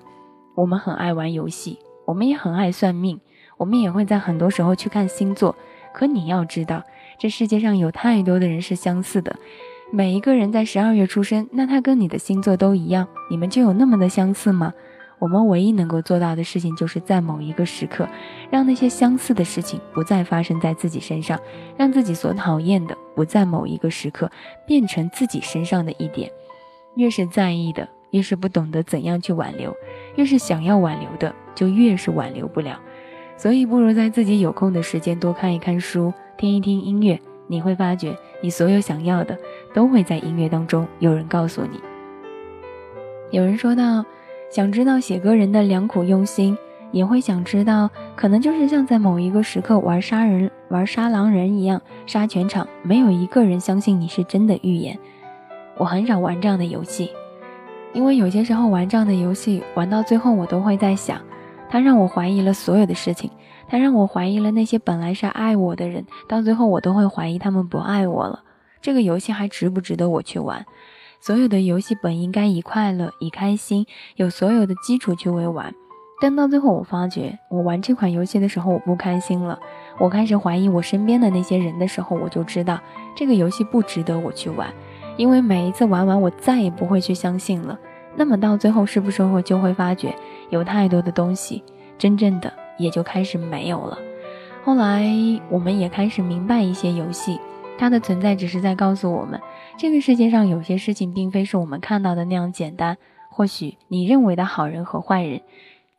[0.54, 3.20] 我们很爱玩游戏，我们也很爱算命，
[3.56, 5.54] 我们也会在很多时候去看星座。
[5.92, 6.82] 可你要知道。
[7.18, 9.36] 这世界上有太多的人是相似的，
[9.90, 14.72] 每一个人在十二月出生，那他跟你的星座都一样，你们就有那么的相似吗？
[15.18, 18.06] 我们唯一能够做到的事情，就是在某一个时刻，
[18.50, 21.40] 让那些相似的事情不再发生在自己身上，
[21.78, 24.30] 让自己所讨厌的不在某一个时刻
[24.66, 26.30] 变成自己身上的一点。
[26.96, 29.70] 越是在意的，越是不懂得怎样去挽留；
[30.16, 32.78] 越是想要挽留的，就越是挽留不了。
[33.38, 36.12] 所以，不如在自己有空的时间多看一看书。
[36.36, 39.36] 听一听音乐，你会发觉，你所有想要的
[39.72, 41.80] 都会在音乐当中有人告诉你。
[43.30, 44.04] 有人说到，
[44.50, 46.56] 想知道写歌人的良苦用心，
[46.92, 54.98] 也会想知道，可能就是像在某一个时刻玩杀人、玩杀狼人一样，杀全场，没有一个人相信你是真的预言。
[55.78, 57.10] 我很少玩这样的游戏，
[57.94, 61.18] 因为有些时候玩这样的游戏，玩到最后，我都会在想，
[61.70, 63.30] 它让我怀疑了所有的事情。
[63.68, 68.42] 他让我怀疑了那些本来是爱我的人，到最后我都会怀疑他们不爱我了。
[68.80, 70.64] 这个游戏还值不值得我去玩？
[71.20, 75.74] 所有的游戏本应该以快乐、以开心，有所有的基础去为玩，
[76.20, 79.58] 但到最后我发觉，我玩这款游戏的时候我不开心了。
[79.98, 82.78] 我开始怀疑我身边的那些人的时候，我就知道
[83.16, 84.72] 这个游戏不值得我去玩，
[85.16, 87.76] 因为每一次玩完，我再也不会去相信了。
[88.14, 90.14] 那么到最后，是不是会就会发觉
[90.50, 91.64] 有太多的东西，
[91.98, 92.52] 真正的？
[92.78, 93.98] 也就开始没有了。
[94.64, 95.04] 后来，
[95.50, 97.38] 我们也开始明白一些游戏，
[97.78, 99.40] 它的存在只是在告诉我们，
[99.78, 102.98] 这个世界上有些事情并非是我们看到的那样简单。
[103.30, 105.42] 或许你认为的好人和坏人，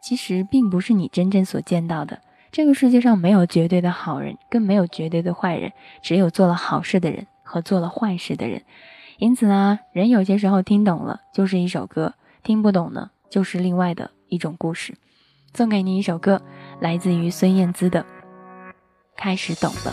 [0.02, 2.20] 其实并不是你真正所见到的。
[2.52, 8.64] 这个世界上没有绝对的好人，更没有绝对的坏人，只有做了好事的人和做了坏事的人。
[9.18, 14.96] 因此呢，人有些时候听懂了就是一首歌，听不懂呢就是另外的一种故事。
[15.54, 16.42] 送给你一首歌。
[16.80, 18.02] 来自于孙燕姿的
[19.16, 19.92] 《开始懂了》。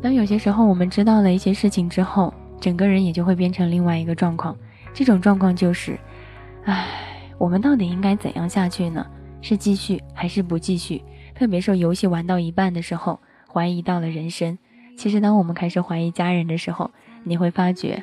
[0.00, 4.56] 当有些时候我们知道了一些事情之后，整个人也就会变成另外一个状况。
[4.92, 5.98] 这种状况就是，
[6.64, 6.86] 唉，
[7.36, 9.04] 我们到底应该怎样下去呢？
[9.42, 11.02] 是继续还是不继续？
[11.34, 13.18] 特别是游戏玩到一半的时候，
[13.52, 14.56] 怀疑到了人生。
[14.96, 16.92] 其实，当我们开始怀疑家人的时候，
[17.24, 18.00] 你会发觉，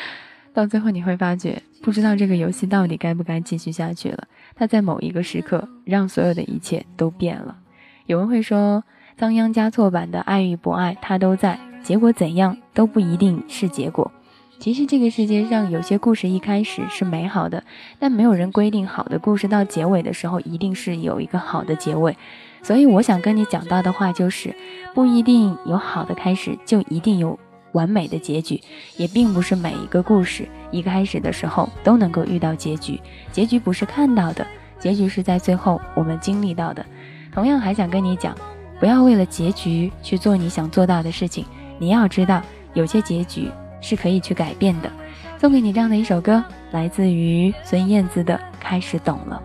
[0.54, 4.26] 到最后你会发觉，不知道这个游戏到底该不该继续下去了。
[4.60, 7.56] 他在某一个时刻，让所有的一切都变了。
[8.04, 8.84] 有人会说。
[9.18, 11.58] 仓央嘉措版的爱与不爱，他都在。
[11.82, 14.10] 结果怎样都不一定是结果。
[14.58, 17.62] 其实这个世界上有些故事一开始是美好的，
[17.98, 22.16] 但没有人规定好的故事到结尾的时候一定是有一个好的结尾。
[22.62, 24.56] 所以我想跟你讲到的话就是，
[24.94, 27.38] 不一定有好的开始就一定有
[27.72, 28.60] 完美的结局，
[28.96, 33.00] 也并不是每一个故事一开始的时候都能够遇到结局。
[33.32, 34.46] 结局不是看到的，
[34.78, 36.84] 结局是在最后我们经历到的。
[37.32, 38.36] 同样还想跟你讲。
[38.80, 41.44] 不要为了结局去做你想做到的事情。
[41.78, 42.40] 你要知道，
[42.72, 43.50] 有些结局
[43.82, 44.90] 是可以去改变的。
[45.38, 49.42] 送给你这样的一首歌，来自于孙燕姿的《开始懂了》。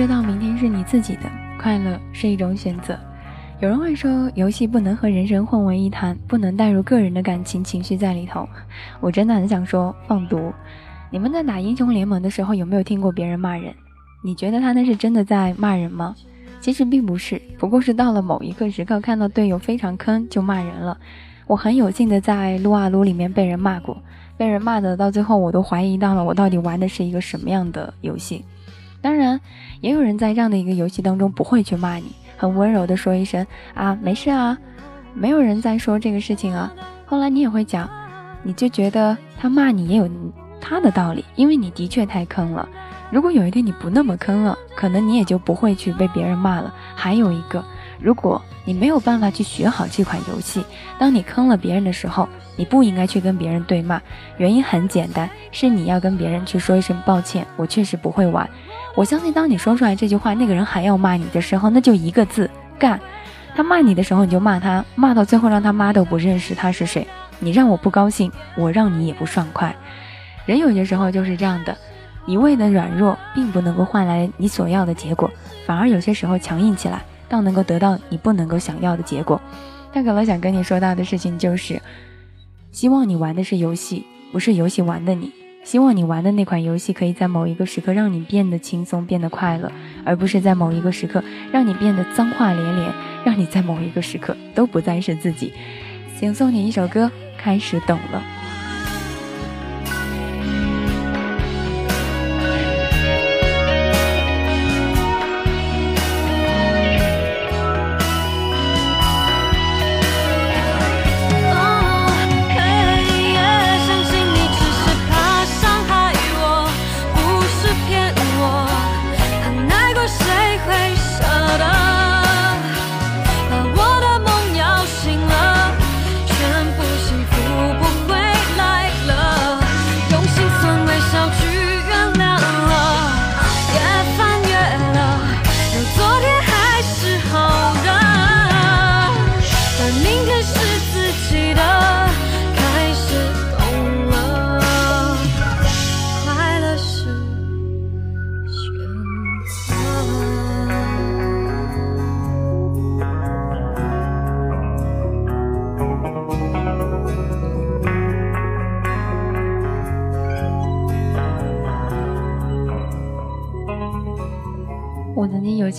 [0.00, 2.98] 知道，明天是你自己的，快乐是一种选择。
[3.60, 8.48] 有人会说，游戏不能和人生混为一谈，不能带入个人的感情情绪在里头。
[8.98, 10.54] 我真的很想说，放毒！
[11.10, 13.74] 你们在打英雄联盟的时候，有没有听过别人骂人？
[14.24, 16.16] 你觉得他那是真的在骂人吗？
[16.62, 20.96] 其实并不是，不过是到了某一个时刻，看到队友非常坑，就骂人了。
[21.46, 24.02] 我很有幸的在撸啊撸里面被人骂过，
[24.38, 28.42] 被人骂的到最后，我都怀疑到了我到底玩的是一个什么样的游戏。
[29.00, 29.40] 当然，
[29.80, 32.12] 也有人在这样的一个游戏当中不会去骂你。
[32.36, 34.56] 很温柔的说一声啊，没事啊，
[35.14, 36.72] 没有人在说这个事情啊。
[37.04, 37.88] 后来你也会讲，
[38.42, 40.08] 你就觉得他骂你也有
[40.60, 42.68] 他的道理，因为你的确太坑了。
[43.10, 46.72] 如果有一天你不那么坑了，可能你也就不会去被别人骂了。
[46.94, 47.64] 还有一个，
[47.98, 50.64] 如果你没有办法去学好这款游戏，
[50.98, 54.00] 当你坑了别人的时候，你不应该去跟别人对骂。
[54.38, 58.48] 原因很简单，是你要跟别人去说一声抱歉，我确实不会玩。
[58.94, 63.00] 我相信，当你说出来这句话，那个人还要骂你的时候，那就一个字干。
[63.54, 67.06] 他骂你的时候，你就骂他，骂到最后让他妈都不认识他是谁。
[67.38, 69.74] 你让我不高兴，我让你也不爽快。
[70.46, 71.76] 人有些时候就是这样的，
[72.26, 75.30] 一味的软弱并不能够换来你所要的结果，
[75.66, 79.40] 反而有些时候强硬起来，倒能够得到你不能够想要的结果。
[79.92, 81.80] 大可乐想跟你说到的事情就是，
[82.72, 85.32] 希望你玩的是游戏，不是游戏玩的你。
[85.62, 89.70] 希望你玩的那款游戏可以在某一个时刻让你变得轻松、变得快乐，
[90.04, 92.92] 而不是在某一个时刻让你变得脏话连连，
[93.24, 95.52] 让你在某一个时刻都不再是自己。
[96.18, 98.39] 请送你一首歌，开始懂了。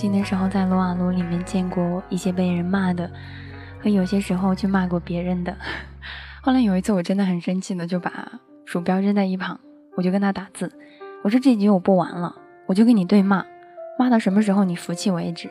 [0.02, 3.08] 曾经有幸的时候在撸啊撸里面见过一些被人骂的，
[3.80, 5.56] 和有些时候去骂过别人的。
[6.42, 8.32] 后来有一次我真的很生气的就把
[8.64, 9.60] 鼠标扔在一旁，
[9.96, 10.72] 我就跟他打字，
[11.22, 12.34] 我说这局我不玩了，
[12.66, 13.44] 我就跟你对骂，
[13.96, 15.48] 骂到什么时候你服气为止。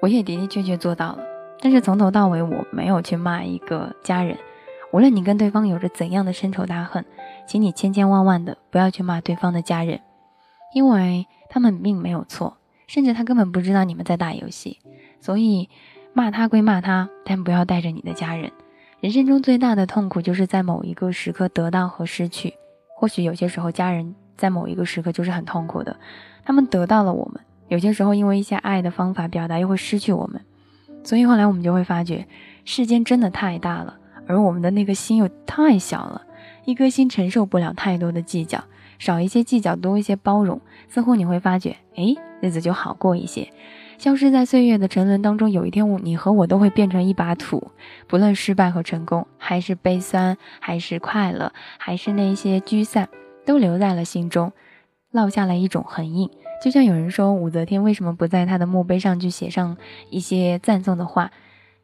[0.00, 1.24] 我也的的确确做到了，
[1.60, 4.38] 但是从头到尾我没有去骂一个家人，
[4.92, 7.04] 无论你跟对方有着怎样的深仇大恨，
[7.48, 10.02] 请你千千万万的不要去骂对方的家人，
[10.72, 12.58] 因为他们并没有错。
[12.92, 14.78] 甚至他根本不知道你们在打游戏，
[15.18, 15.70] 所以
[16.12, 18.52] 骂他归骂他，但不要带着你的家人。
[19.00, 22.52] 人生中最大的痛苦就是在某一个时刻得到和失去。
[22.94, 25.96] 或许有些时候家人在某一个时刻就是很痛苦的，
[26.44, 30.38] 他们得到了我们，有些时候因为一些爱的方法表达又会失去我们。
[31.02, 32.28] 所以后来我们就会发觉，
[32.66, 36.20] 世间真的太大了，而我们的那个心又太小了，
[36.66, 38.62] 一颗心承受不了太多的计较，
[38.98, 43.48] 少一些计较，多一些包容，似乎你会发觉，哎，日子就好过一些。
[43.98, 47.70] 消失在岁月的沉沦当中，有一天我你和我都会变成一把土，
[48.08, 53.08] 不论失败和成功，还是悲酸，还是快乐，还是那些聚散，
[53.46, 54.52] 都留在了心中，
[55.12, 56.28] 烙下了一种痕印。
[56.64, 59.76] 就像有人说，武则天为什么不在她的墓碑上去写上
[60.10, 61.30] 一些赞颂的话？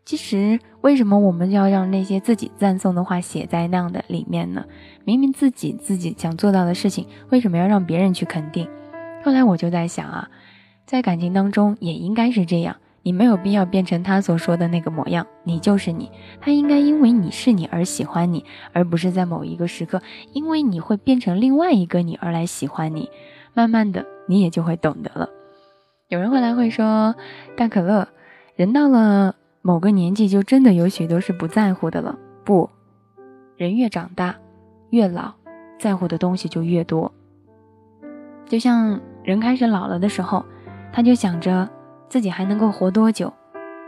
[0.04, 4.64] 其实，为什么我们要让那些自己赞颂的话写在那样的里面呢？
[5.04, 8.66] 明明自己自己想做到的事情，为什么要让别人去肯定？
[9.22, 10.30] 后来我就在想啊，
[10.88, 16.10] 在感情当中也应该是这样，你没有必要变成他所说的那个模样，你就是你。
[16.40, 20.00] 他应该因为你是你而喜欢你，而不是在某一个时刻
[20.32, 23.10] 因为你会变成另外一个你而来喜欢你。
[23.52, 25.28] 慢慢的，你也就会懂得了。
[26.08, 27.14] 有人后来会说，
[27.54, 28.08] 大可乐，
[28.56, 29.34] 人到了。
[29.60, 32.16] 某个年纪就真的有许多是不在乎的了。
[32.44, 32.70] 不，
[33.58, 34.36] 人越长大，
[34.88, 35.34] 越老，
[35.78, 37.12] 在乎的东西就越多。
[38.46, 40.46] 就像人开始老了的时候，
[40.92, 41.68] 他就想着
[42.08, 43.32] 自己还能够活多久。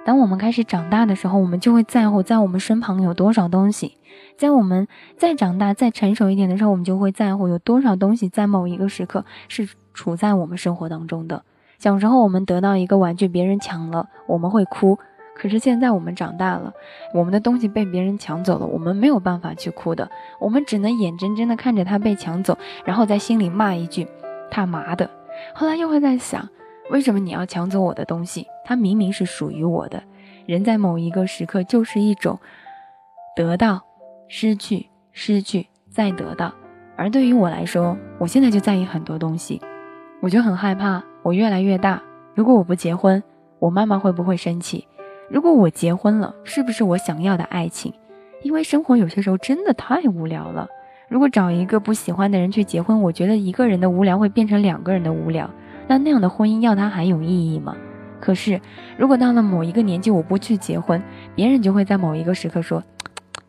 [0.04, 3.96] 当我们开始长大的时候，我们就会在乎在我们身旁有多少东西。
[4.36, 11.42] 在我们再长大、再成熟一点的时候，我们就会在乎有多少东西在某一个时刻是处在我们生活当中的。
[11.78, 14.98] 小时候我们得到一个玩具，别人抢了，我们会哭。
[15.34, 16.72] 可是现在我们长大了，
[17.14, 24.06] 我们的东西被别人抢走了，我们没有办法去哭的，我们只能眼睁睁的看着它被抢走，然后在心里骂一句
[24.50, 25.08] “他妈的”。
[25.54, 26.46] 后来又会在想，
[26.90, 28.46] 为什么你要抢走我的东西？
[28.64, 30.02] 它明明是属于我的。
[30.46, 32.38] 人在某一个时刻就是一种
[33.36, 33.80] 得到、
[34.26, 36.52] 失去、失去再得到。
[36.96, 39.60] 而对于我来说，我现在就在意很多东西，
[40.20, 42.02] 我就很害怕，我越来越大，
[42.34, 43.22] 如果我不结婚，
[43.60, 44.86] 我妈妈会不会生气？
[45.30, 47.94] 如果我结婚了，是不是我想要的爱情？
[48.42, 50.66] 因为生活有些时候真的太无聊了。
[51.08, 55.48] 如果找一个不喜欢的人去结婚，我觉得一个人的无聊会变成两个人的无聊。
[55.90, 57.76] 那那样的婚姻要他还有意义吗？
[58.20, 58.60] 可是，
[58.96, 61.02] 如果到了某一个年纪我不去结婚，
[61.34, 62.84] 别人就会在某一个时刻说：“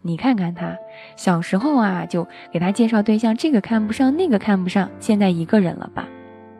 [0.01, 0.75] 你看看他，
[1.15, 6.07] 小时候啊就给他介绍对象，这个看不上，那个看不上，现在一个人了吧？”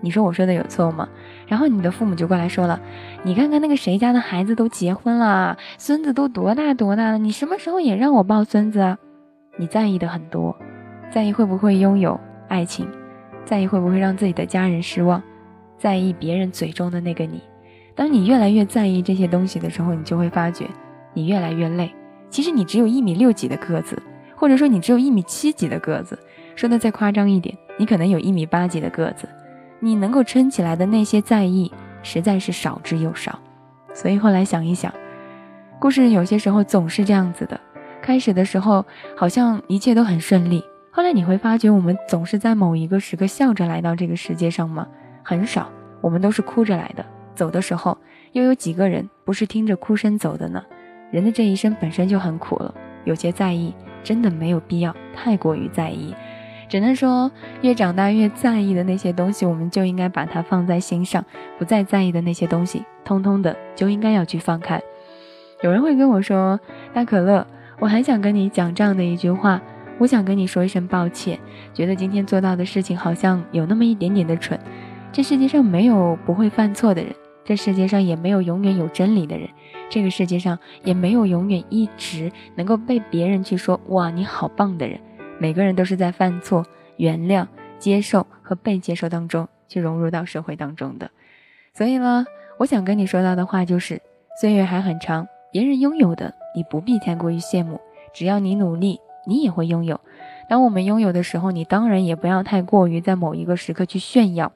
[0.02, 1.10] 你说我说的有错吗？
[1.48, 2.80] 然后你的父母就过来说了，
[3.24, 9.00] 你看看那个谁家的孩子都结婚了，孙子都多大多大了，你什么时候也让我抱孙子啊？
[9.58, 10.56] 你在意的很多，
[11.10, 12.20] 在意会不会拥有
[12.50, 12.88] 爱情，
[13.46, 15.24] 在意会不会让自己的家人失望，
[15.82, 17.42] 在意别人嘴中的那个你。
[17.96, 20.68] 当你越来越在意这些东西的时候，你就会发觉
[21.16, 21.92] 你越来越累。
[22.30, 24.00] 其实你只有一米六几的个子，
[24.36, 26.18] 或者说你只有一米七几的个子，
[26.56, 29.28] 说的再夸张一点，你可能有一米八几的个子。
[29.80, 31.72] 你能够撑起来的那些在意，
[32.04, 33.40] 实在是少之又少。
[33.92, 34.94] 所以后来想一想，
[35.80, 37.60] 故事有些时候总是这样子的：
[38.04, 38.86] 开始的时候
[39.18, 44.88] 好像一切都很顺利，后来你会发觉，我们总是在某一个时刻笑着来到这个世界上吗？
[45.24, 45.69] 很少，
[46.01, 47.05] 我们都是哭着来的。
[47.34, 47.97] 走的时候，
[48.34, 50.63] 又有几个人不是听着哭声走的呢？
[51.11, 56.13] 人的这一生本身就很苦了，有些在意，真的没有必要太过于在意。
[56.69, 57.30] 只能说，
[57.61, 61.22] 越长大越在意的那些东西，我们就应该把它放在心上；
[61.59, 64.82] 不再在意的那些东西，通通的就应该要去放开。
[65.61, 66.59] 有人会跟我说
[66.93, 67.45] ：“大可乐，
[67.80, 69.61] 我很想跟你讲这样的一句话，
[69.97, 71.38] 我想跟你说一声抱歉，
[71.74, 74.57] 觉得今天做到的事情好像有那么一点点的蠢。
[75.14, 79.49] 这世界上没有不会犯错的人，这世界上也没有永远有真理的人，
[79.89, 84.99] 这个世界上也没有永远一直能够被别人去说哇你好棒的人。”
[85.38, 87.45] 每个人都是在犯错、原谅、
[87.78, 91.12] 接受和被接受当中去融入到社会当中的。
[91.74, 92.26] 所以呢，
[92.57, 94.01] 我想跟你说到的话就是：
[94.39, 97.82] 岁月还很长，别人拥有的你不必太过于羡慕，
[98.14, 99.99] 只要你努力，你也会拥有。
[100.47, 104.53] 当我们拥有的时候，你当然也不要太过于在某一个时刻去炫耀。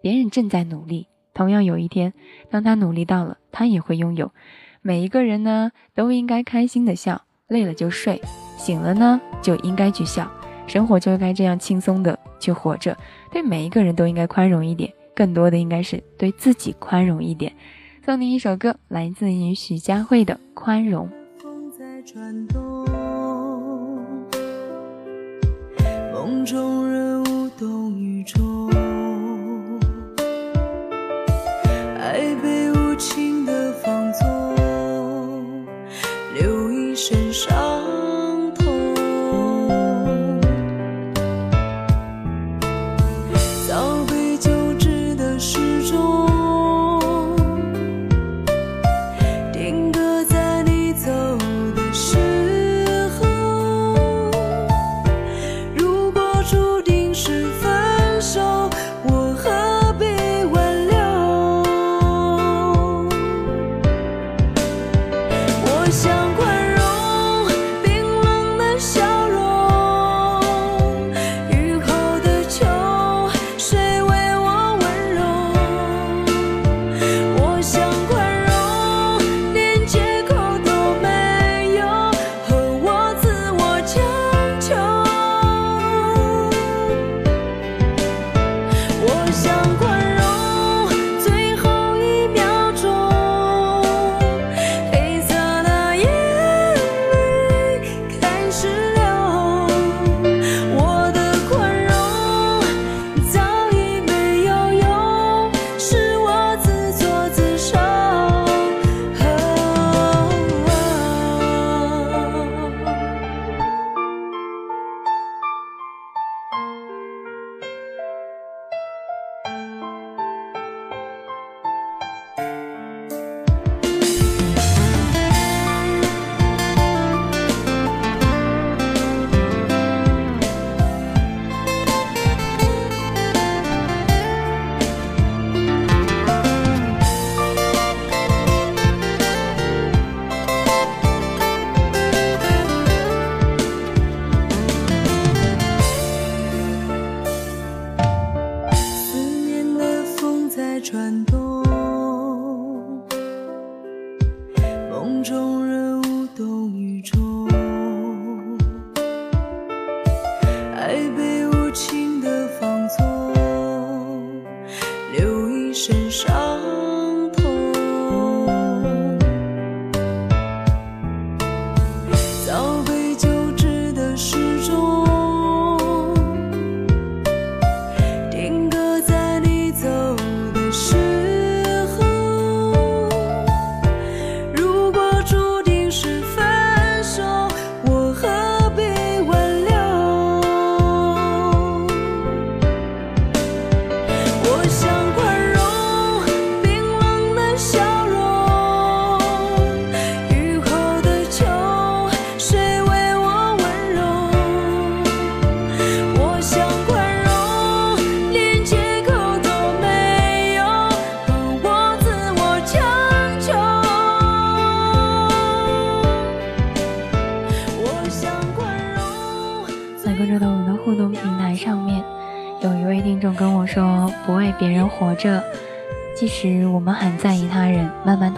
[0.00, 2.14] 别人正在努力，同样有一天，
[2.50, 4.32] 当他努力到了，他也会拥有。
[4.82, 8.20] 每一个人呢，都应该开心的笑，累了就睡。
[8.56, 10.30] 醒了呢，就应该去笑，
[10.66, 12.96] 生活就应该这样轻松的去活着。
[13.30, 17.52] 对每一个人都应该宽容一点，更多的应该是对自己宽容一点。
[18.02, 21.06] 送你一首歌，来自于许佳慧的《宽容》。
[21.42, 22.86] 风在转动，
[26.12, 26.89] 梦中人
[37.00, 37.69] 身上。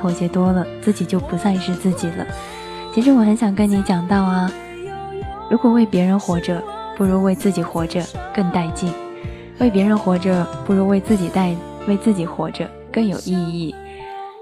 [0.03, 2.27] 妥协多了，自己就不再是自己了。
[2.93, 4.51] 其实我很想跟你讲到啊，
[5.49, 6.61] 如果为别人活着，
[6.97, 8.03] 不如为自己活着
[8.35, 8.91] 更带劲；
[9.61, 11.55] 为别人活着，不如为自己带
[11.87, 13.73] 为自己活着更有意义。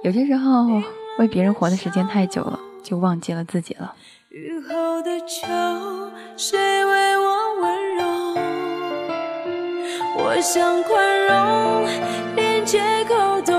[0.03, 0.81] 有些时候，
[1.19, 3.93] 为别人活的时间太久了，就忘记了自己了。
[4.31, 5.47] 雨后的秋，
[6.39, 8.05] 谁为我温柔？
[10.17, 11.87] 我想宽容，
[12.35, 13.49] 连借口都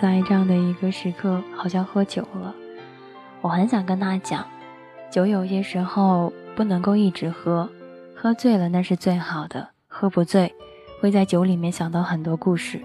[0.00, 2.54] 在这样的一个时刻，好像喝酒了。
[3.40, 4.46] 我很想跟他讲，
[5.10, 7.68] 酒有些时候不能够一直喝，
[8.14, 10.54] 喝醉了那是最好的，喝不醉
[11.00, 12.80] 会在酒里面想到很多故事。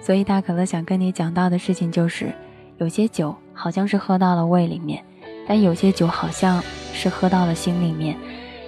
[0.00, 2.32] 所以大可乐想跟你讲到的事情就是，
[2.78, 5.04] 有些酒好像是喝到了胃里面，
[5.46, 6.60] 但有些酒好像
[6.92, 8.16] 是喝到了心里面。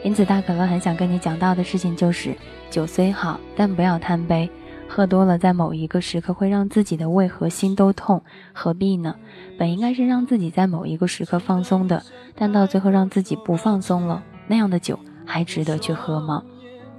[0.05, 2.37] 因此大可乐很想跟你讲到的事情就是，
[2.71, 4.49] 酒虽好，但不要贪杯。
[4.95, 8.23] 喝多了，在某一个时刻会让自己的胃和心都痛，
[8.53, 9.17] 何必呢？
[9.59, 12.01] 本应该是让自己在某一个时刻放松的，
[12.37, 16.45] 但到最后让自己不放松了，那样的酒还值得去喝吗？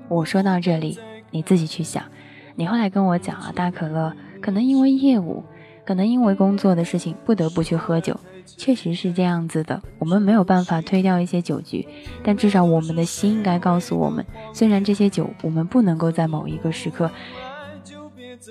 [0.09, 0.99] 我说到这里，
[1.31, 2.03] 你自己去想。
[2.55, 5.41] 你后来跟我讲啊，大可乐可能因为业务，
[5.85, 9.81] 可能因为工作的事情不得不去喝酒，确实是这样子的。
[9.99, 11.87] 我们没有办法推掉一些酒局，
[12.25, 17.09] 但至少我们的心应该告诉我们，虽然这些酒我们不能够在某一个时刻。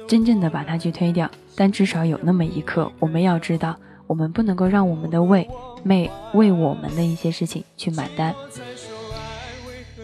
[0.06, 3.76] 真正的把它去推掉，但至少有那么一刻，我们要知道，
[4.06, 5.48] 我们不能够让我们的胃
[5.84, 8.34] 为为我们的一些事情去买单。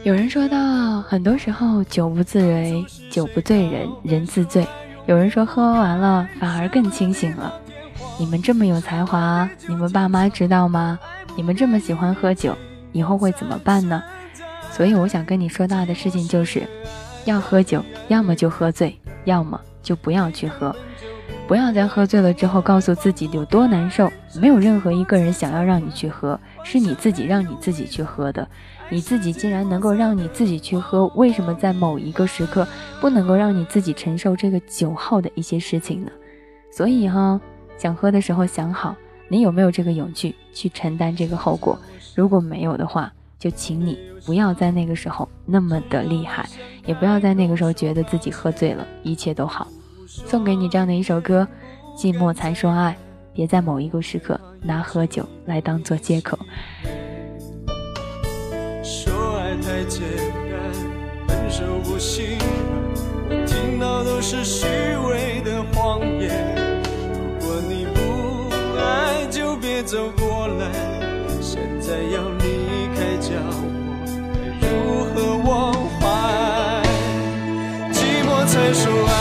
[0.03, 4.67] 有人说到，很多时候酒不自为，酒不醉人，人自醉。
[5.07, 7.53] 有人说喝完了反而更清醒了。
[8.19, 10.99] 你们这么有才华，你们爸妈知道吗？
[11.37, 12.57] 你们这么喜欢喝酒，
[12.93, 14.03] 以后会怎么办呢？
[14.73, 16.63] 所以我想跟你说到的事情就是，
[17.27, 19.60] 要喝酒，要么就喝醉，要么。
[19.83, 20.75] 就不要去喝，
[21.47, 24.11] 不要在喝醉了之后告诉自己有多难受。
[24.41, 28.47] 没有任何一个人想要让你去喝，是你自己让你自己去喝的。
[28.89, 32.67] 你自己既然能够让你自己去喝，为什么在某一个时刻
[33.01, 36.11] 不能够让你自己承受这个酒后的一些事情呢？
[36.73, 37.41] 所以哈，
[37.77, 38.95] 想喝的时候想好，
[39.29, 41.79] 你有没有这个勇气去承担这个后果？
[42.17, 46.47] 如果没有的话，就请你不要在那个时候那么的厉害，
[46.85, 49.67] 也不要在那个时候觉得自己喝醉了，一切都好。
[50.07, 51.49] 送给你这样的一首歌，
[51.99, 52.93] 《寂寞才说爱》，
[53.33, 56.39] 别在某一个时刻拿喝酒来当做借口。
[58.85, 60.03] 说爱太简
[60.51, 60.61] 单，
[61.27, 62.37] 分手不心，
[63.47, 64.67] 听到都是虚
[65.09, 66.55] 伪的谎言。
[67.15, 67.99] 如果你不
[68.79, 70.71] 爱，就别走过来。
[71.41, 72.40] 现在要离，
[74.81, 76.09] 如何忘怀？
[77.93, 79.13] 寂寞才说爱，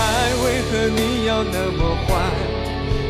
[0.44, 2.10] 为何你要那么坏？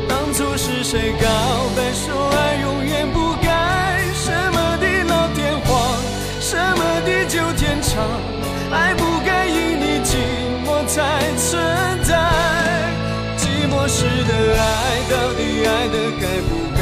[0.08, 1.28] 当初是谁告
[1.76, 4.02] 白说爱永远不改？
[4.14, 5.78] 什么地老天荒？
[6.39, 8.04] 什么地久天长？
[8.72, 10.18] 爱不该因你寂
[10.66, 10.97] 寞才
[11.38, 11.62] 存
[12.04, 12.18] 在。
[13.38, 16.82] 寂寞时的爱，到底爱的该不该？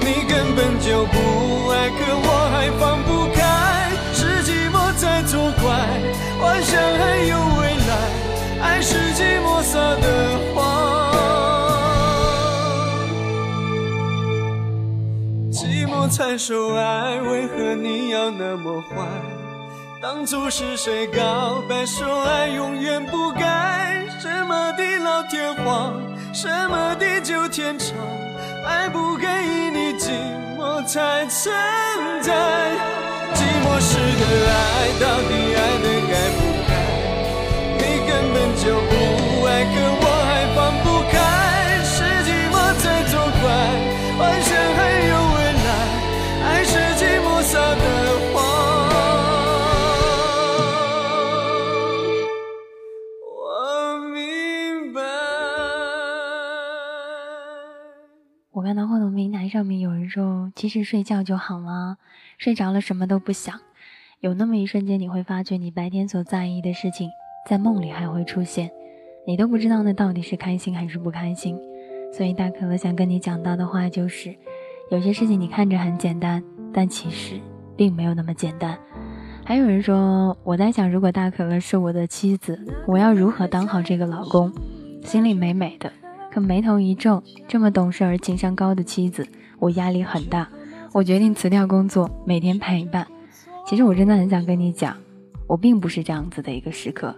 [0.00, 3.03] 你根本就不爱，可我还放。
[6.44, 7.96] 幻想还有未来，
[8.62, 10.60] 爱是寂寞撒的谎，
[15.50, 19.06] 寂寞才说爱，为何你要那么坏？
[20.02, 24.06] 当初是谁告白说爱永远不改？
[24.20, 25.94] 什么地老天荒，
[26.34, 27.96] 什么地久天长？
[28.66, 29.26] 爱不给
[29.72, 30.10] 你，寂
[30.58, 31.54] 寞才存
[32.20, 32.34] 在。
[33.32, 35.93] 寂寞时的爱，到底爱的？
[38.34, 41.14] 根本就不爱，可我还放不开。
[41.84, 43.46] 是寂寞在作怪，
[44.18, 45.70] 幻想还有未来，
[46.42, 47.80] 爱是寂寞撒的
[48.32, 48.42] 谎。
[53.30, 53.38] 我
[54.12, 54.98] 明白。
[58.50, 61.98] 我看到互动平台上面有人说，其实睡觉就好了，
[62.38, 63.60] 睡着了什么都不想。
[64.18, 67.08] 有那么一瞬间，你会发觉你白天所在意的事情，
[67.46, 68.70] 在梦里还会出现，
[69.26, 71.58] 你都不知道那到底是开心还是不开心。
[72.12, 74.34] 所以大可乐想跟你讲到的话就是，
[74.90, 76.42] 有些事情你看着很简单，
[76.72, 77.40] 但其实
[77.76, 78.78] 并没有那么简单。
[79.44, 84.50] 还有人说，我在想，如果大可乐是我的妻子，我要如何当好这个老公？
[85.02, 85.92] 心里美美的，
[86.32, 89.26] 可眉头一皱，这么懂事而情商高的妻子，
[89.58, 90.48] 我压力很大。
[90.92, 93.06] 我决定辞掉工作，每天陪伴。
[93.66, 94.96] 其实我真的很想跟你讲，
[95.46, 97.14] 我并不是这样子的一个时刻。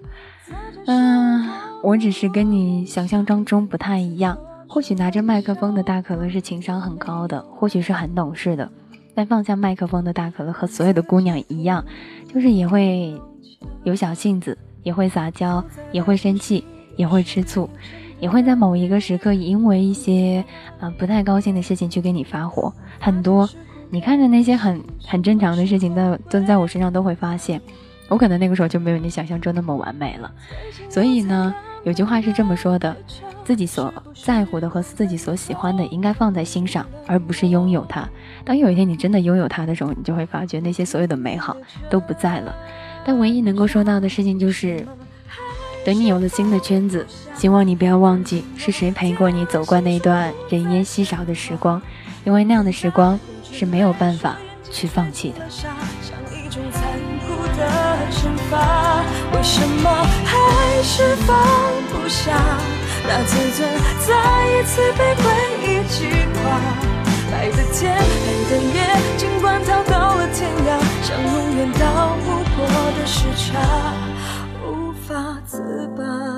[0.87, 1.49] 嗯，
[1.83, 4.39] 我只是跟你想象当中不太一样。
[4.69, 8.71] 或许拿着麦克风的大可乐是情商很高的，或许是很懂事的，
[9.15, 11.85] 但放下麦克风的大可乐和所有的姑娘一样，
[12.33, 13.19] 就是也会
[13.85, 16.65] 有小性子，也会撒娇，也会生气，
[16.97, 17.71] 也会吃醋，
[18.19, 20.45] 也会在某一个时刻因为一些
[20.79, 22.73] 啊、呃不太高兴的事情去跟你发火。
[22.99, 23.49] 很多
[23.89, 27.63] 你看着那些很很正常的事情，都都在我身上都会发现，
[28.09, 30.31] 我可能那个时候就没有你想象中那么完美了。
[30.89, 31.55] 所以呢，
[31.85, 32.97] 有句话是这么说的：
[33.45, 33.93] 自己所
[34.25, 38.09] 在乎的和自己所喜欢的，应该放在心上，而不是拥有它。
[38.45, 41.57] 当有一天你真的拥有它的时候，你就会发觉那些所有的美好
[41.91, 42.55] 都不在了。
[43.05, 44.87] 但唯一能够说到的事情就是，
[45.85, 51.81] 等你有了新的圈子，希望你不要忘记是谁陪过你走过那段人烟稀少的时光，
[52.25, 54.37] 因为那样的时光是没有办法
[54.71, 55.39] 去放弃的。
[57.57, 57.63] 的
[58.13, 59.03] 惩罚，
[59.33, 59.91] 为什么
[60.25, 61.37] 还是放
[61.91, 62.37] 不下？
[63.09, 63.69] 那自尊
[64.07, 64.15] 再
[64.51, 65.25] 一次被回
[65.63, 65.97] 忆击
[66.35, 66.43] 垮。
[67.31, 68.77] 白的天，黑的夜，
[69.17, 70.69] 尽管逃到了天涯，
[71.03, 72.27] 像永远逃不
[72.57, 72.59] 过
[72.99, 73.59] 的时差，
[74.65, 76.36] 无法自拔。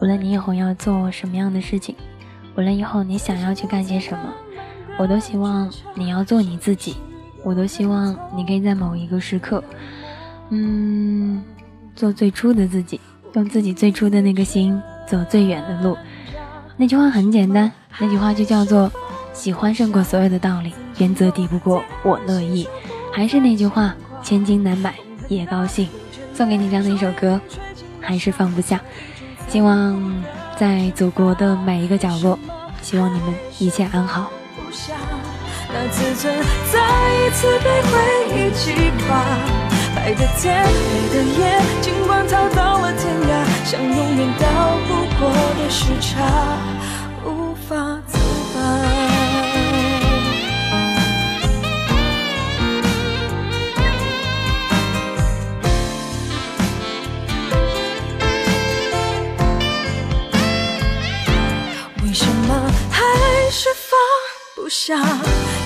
[0.00, 1.94] 无论你以后要做什么样的事情，
[2.56, 4.32] 无论以后你想要去干些什么，
[4.98, 6.96] 我都希望你要做你自己。
[7.44, 9.62] 我都希望你可以在某一个时刻，
[10.50, 11.44] 嗯，
[11.94, 13.00] 做最初的自己，
[13.34, 15.96] 用自己最初的那个心走最远的路。
[16.76, 18.90] 那句话很简单，那句话就叫做
[19.32, 22.66] “喜欢胜过所有的道理，原则抵不过我乐意”。
[23.14, 23.94] 还是那句话，
[24.24, 24.96] 千金难买
[25.28, 25.88] 也高兴。
[26.34, 27.40] 送给你这样的一首歌，
[28.06, 28.80] 还是放不下。
[29.48, 30.24] 希望
[30.58, 32.38] 在祖国的每一个角落，
[32.80, 34.30] 希望你们一切安好。
[34.56, 34.94] 不下，
[35.68, 36.34] 那自尊
[36.72, 36.78] 再
[37.14, 37.92] 一次被回
[38.30, 38.72] 忆击
[39.06, 39.24] 垮。
[39.94, 43.30] 白的天，黑的夜，尽管逃到了天涯，
[43.64, 44.44] 像永远到
[44.86, 46.22] 不过的时差，
[64.66, 64.96] 不下？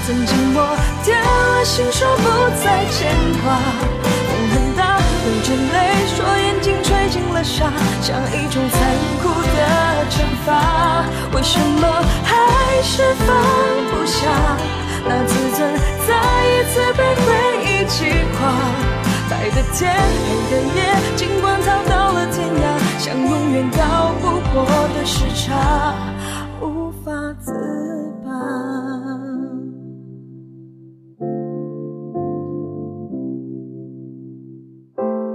[0.04, 2.28] 曾经我点了心，说不
[2.62, 3.56] 再牵挂。
[4.28, 7.72] 风很大，流着泪，说眼睛吹进了沙，
[8.02, 8.92] 像一种残
[9.22, 11.08] 酷的惩罚。
[11.32, 11.88] 为什么
[12.28, 12.36] 还
[12.82, 13.40] 是放
[13.88, 14.28] 不下？
[15.08, 15.72] 那自尊
[16.06, 16.12] 再
[16.44, 17.32] 一次被回
[17.64, 18.04] 忆击
[18.36, 18.52] 垮。
[19.30, 24.62] 白的天，黑的夜，尽管逃到了天涯，像永远逃不过
[24.94, 25.94] 的时差，
[26.60, 27.10] 无法
[27.42, 27.79] 自。